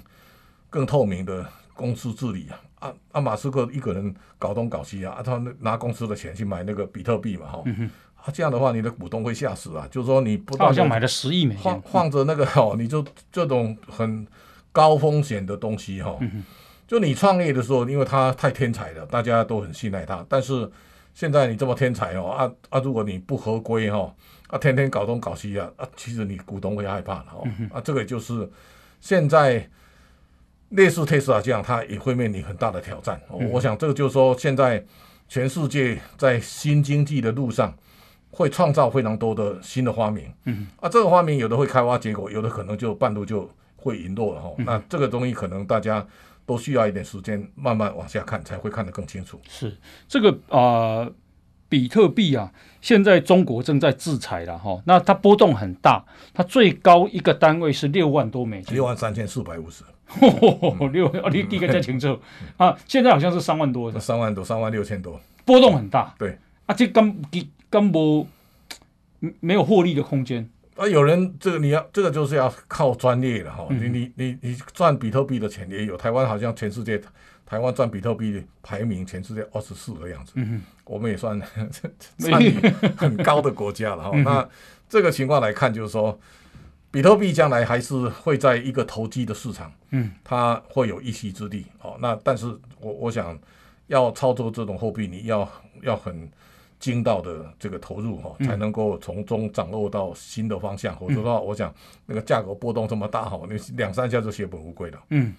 [0.73, 2.59] 更透明的公司治理啊。
[2.81, 7.63] 啊啊，马斯克一个人搞东搞西啊，他拿公司的钱去买那个比特币嘛，哈。
[7.67, 7.89] 嗯。
[8.17, 9.87] 啊，这样的话，你的股东会吓死啊。
[9.91, 14.27] 就是说，你不好像买了十亿美金，放放着那个哦，你就这种很
[14.73, 16.19] 高风险的东西哈。
[16.89, 20.69] 就你创业的时候，因为他太天才了，大家都很信赖他，但是。
[21.15, 22.81] 现在你这么天才哦啊啊！
[22.81, 24.11] 如果你不合规哈
[24.47, 28.51] 啊，天天搞东搞西啊啊，其实你股东会害怕了哦啊，这个就是
[28.99, 29.69] 现在
[30.73, 33.21] 类似特斯拉这样，它也会面临很大的挑战。
[33.51, 34.85] 我想这个就是说，现在
[35.29, 37.75] 全世界在新经济的路上
[38.31, 40.33] 会创造非常多的新的发明。
[40.45, 44.51] 嗯啊，这个发明有的会开花结果，有的可能就半路就会陨落了哈。
[44.59, 46.07] 那这个东西可能大家。
[46.45, 49.41] 都需要一点时间，慢慢往下看才会看得更清楚。
[49.49, 51.13] 是这个啊、呃，
[51.69, 54.83] 比特币啊，现在中国正在制裁了哈。
[54.85, 56.05] 那它波动很大，
[56.35, 59.85] 它最高一个单位是六万多美金，六万三千四百五十。
[60.93, 62.19] 六，你第一个再清楚
[62.57, 62.77] 啊？
[62.87, 66.15] 现在好像是三万多，三万多，三万六千多，波动很大。
[66.19, 66.39] 对。
[66.67, 67.23] 啊，这根
[67.69, 68.27] 根本
[69.41, 70.49] 没有获利的空间。
[70.77, 77.01] 啊，有人这个你要这个就是要靠专业了哈，你你你你赚比特币的钱也有，台湾好像全世界
[77.45, 81.41] 台湾赚比特币排名全世界二十四个样子，嗯、我们也算
[82.19, 82.43] 算
[82.97, 84.11] 很高的国家了哈。
[84.19, 84.49] 那
[84.89, 86.19] 这个情况来看，就是说
[86.93, 91.97] 比特币将来还是会在一个投机的市场，嗯，它会有一席之地哦。
[92.01, 92.47] 那但是
[92.79, 93.37] 我我想
[93.89, 95.51] 要操作这种货币，你要
[95.83, 96.31] 要很。
[96.83, 100.93] 精到的这个投入哈，才能够从中掌握到新的方向。
[100.99, 101.73] 否则的话，我想
[102.07, 104.99] 那个价格波动这么大哈，你两三下就血本无归了。
[105.11, 105.33] 嗯，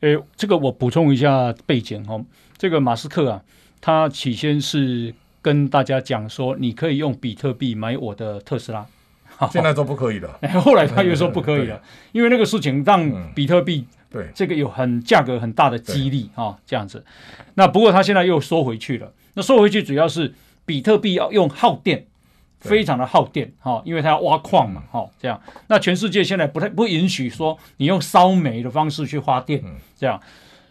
[0.00, 2.18] 诶，这个我补充一下背景哈。
[2.56, 3.44] 这个马斯克啊，
[3.78, 8.86] 他起先是跟大家讲说，你可以用比特币买我的特斯拉，
[9.52, 10.38] 现在都不可以了。
[10.62, 11.80] 后来他又说不可以了，
[12.12, 17.04] 因为那个事情让比特币对这个有很价格很大的激励啊，这样子。
[17.54, 19.12] 那不过他现在又收回去了。
[19.34, 20.34] 那收回去主要是。
[20.66, 22.04] 比特币要用耗电，
[22.58, 25.40] 非常的耗电哈，因为它要挖矿嘛哈，这样。
[25.68, 29.62] 那全世界现在不太不允许说你用烧煤的方式去发电，
[29.96, 30.20] 这样。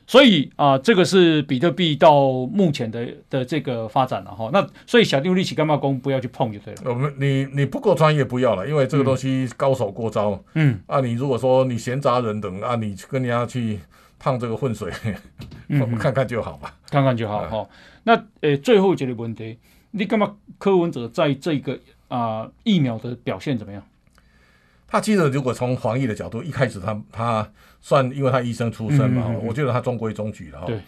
[0.08, 4.50] 所以啊、呃，这个是比特币到目前的的这个发展了哈。
[4.54, 6.82] 那所以小弟力气干嘛工不要去碰就对了。
[6.86, 10.44] 我们你你不够专业不要了，因为这个东西高手过招。
[10.54, 10.80] 嗯。
[10.88, 13.80] 啊，你如果说你闲杂人等啊，你跟人家去
[14.20, 14.92] 趟这个浑水，
[15.70, 16.78] 我们 看看就好吧。
[16.90, 17.70] 看看就好哈。
[18.04, 19.58] 那呃，最后一个问题。
[19.98, 20.36] 你干嘛？
[20.58, 21.74] 柯文哲在这个
[22.10, 23.82] 啊、呃、疫苗的表现怎么样？
[24.88, 27.50] 他其实如果从防疫的角度，一开始他他
[27.86, 30.66] 算，因为他医生出身嘛，嗯嗯嗯，我觉得他中规中矩了哈。
[30.66, 30.82] 对。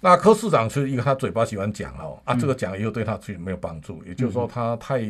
[0.00, 5.02] 那柯市长是一个他嘴巴喜欢讲哦，啊，这个讲以后对他自己没有帮助，嗯、也就是说他太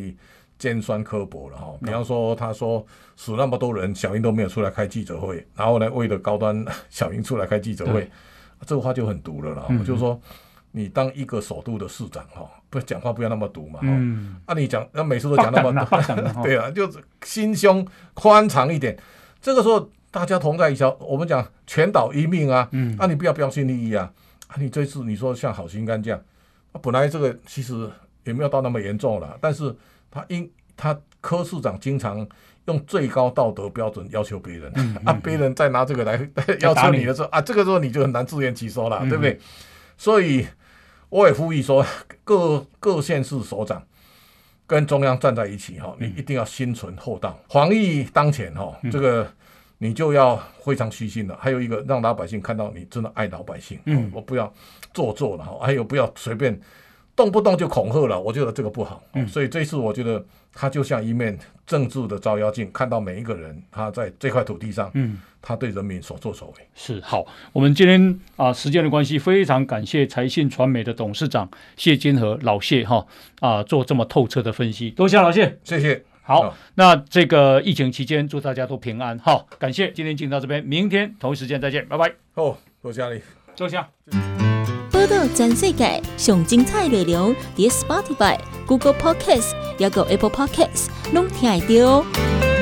[0.58, 1.68] 尖酸刻薄了哈。
[1.80, 2.84] 嗯、比方说他说
[3.16, 8.10] 死那么多人，小英都没有出来开记者会，然后呢为了高端 小英出来开记者会，对
[8.66, 9.66] 这个话就很毒了了。
[9.68, 10.20] 嗯嗯，就是说。
[10.72, 13.88] 你当一个首都的市长哈，不讲话不要那么毒嘛哈。
[13.88, 14.36] 嗯。
[14.46, 18.96] 啊，你讲那每次都讲那么多， 对啊，就是心胸宽敞一点。
[19.40, 22.68] 这个时候大家同在一条，我们讲全岛一命啊。
[22.72, 22.96] 嗯。
[22.98, 24.12] 啊，你不要标新立异啊。
[24.48, 26.20] 啊，你这次你说像好心肝这样，
[26.72, 27.88] 啊，本来这个其实
[28.24, 29.74] 也没有到那么严重了，但是
[30.10, 32.26] 他因他柯市长经常
[32.66, 36.28] 用最高道德标准要求别人，嗯嗯、啊，别人再拿这个来
[36.60, 39.38] 要求你的时候啊，这个时候你就很难自圆其说了，嗯、对不对？
[39.96, 40.46] 所以。
[41.10, 41.84] 我也呼吁说，
[42.22, 43.82] 各各县市首长
[44.64, 47.36] 跟中央站在一起哈，你一定要心存厚道。
[47.48, 49.28] 防疫当前哈，这个
[49.82, 51.34] 你就要非常虚心了。
[51.40, 53.78] 还有一个，让老百姓看到你真的爱老百姓。
[53.86, 54.52] 嗯，我不要
[54.92, 55.58] 做作了哈。
[55.62, 56.60] 还有不要随便
[57.16, 59.02] 动不动就恐吓了，我觉得这个不好。
[59.14, 60.22] 嗯，所以这次我觉得
[60.52, 66.54] 他就像一面政治的照妖镜，看到每一个人他在这块土地上，嗯，他对人民所作所为。
[66.74, 67.24] 是好，
[67.54, 73.06] 我们今天啊，时间的关系，非常感谢财信传媒的董事长谢金河老谢哈
[73.40, 76.09] 啊，做这么透彻的分析，多谢老谢，谢谢。
[76.30, 79.18] 好，哦、那这个疫情期间，祝大家都平安。
[79.18, 82.12] 好，感谢今天进到这边，明天同一时间再见，拜拜。
[82.34, 83.20] 哦，多谢你，
[83.56, 83.88] 坐下。
[84.92, 92.59] 报道全世界上精彩内容，伫 Spotify、Google Podcasts，还有 Apple Podcasts，拢听得到。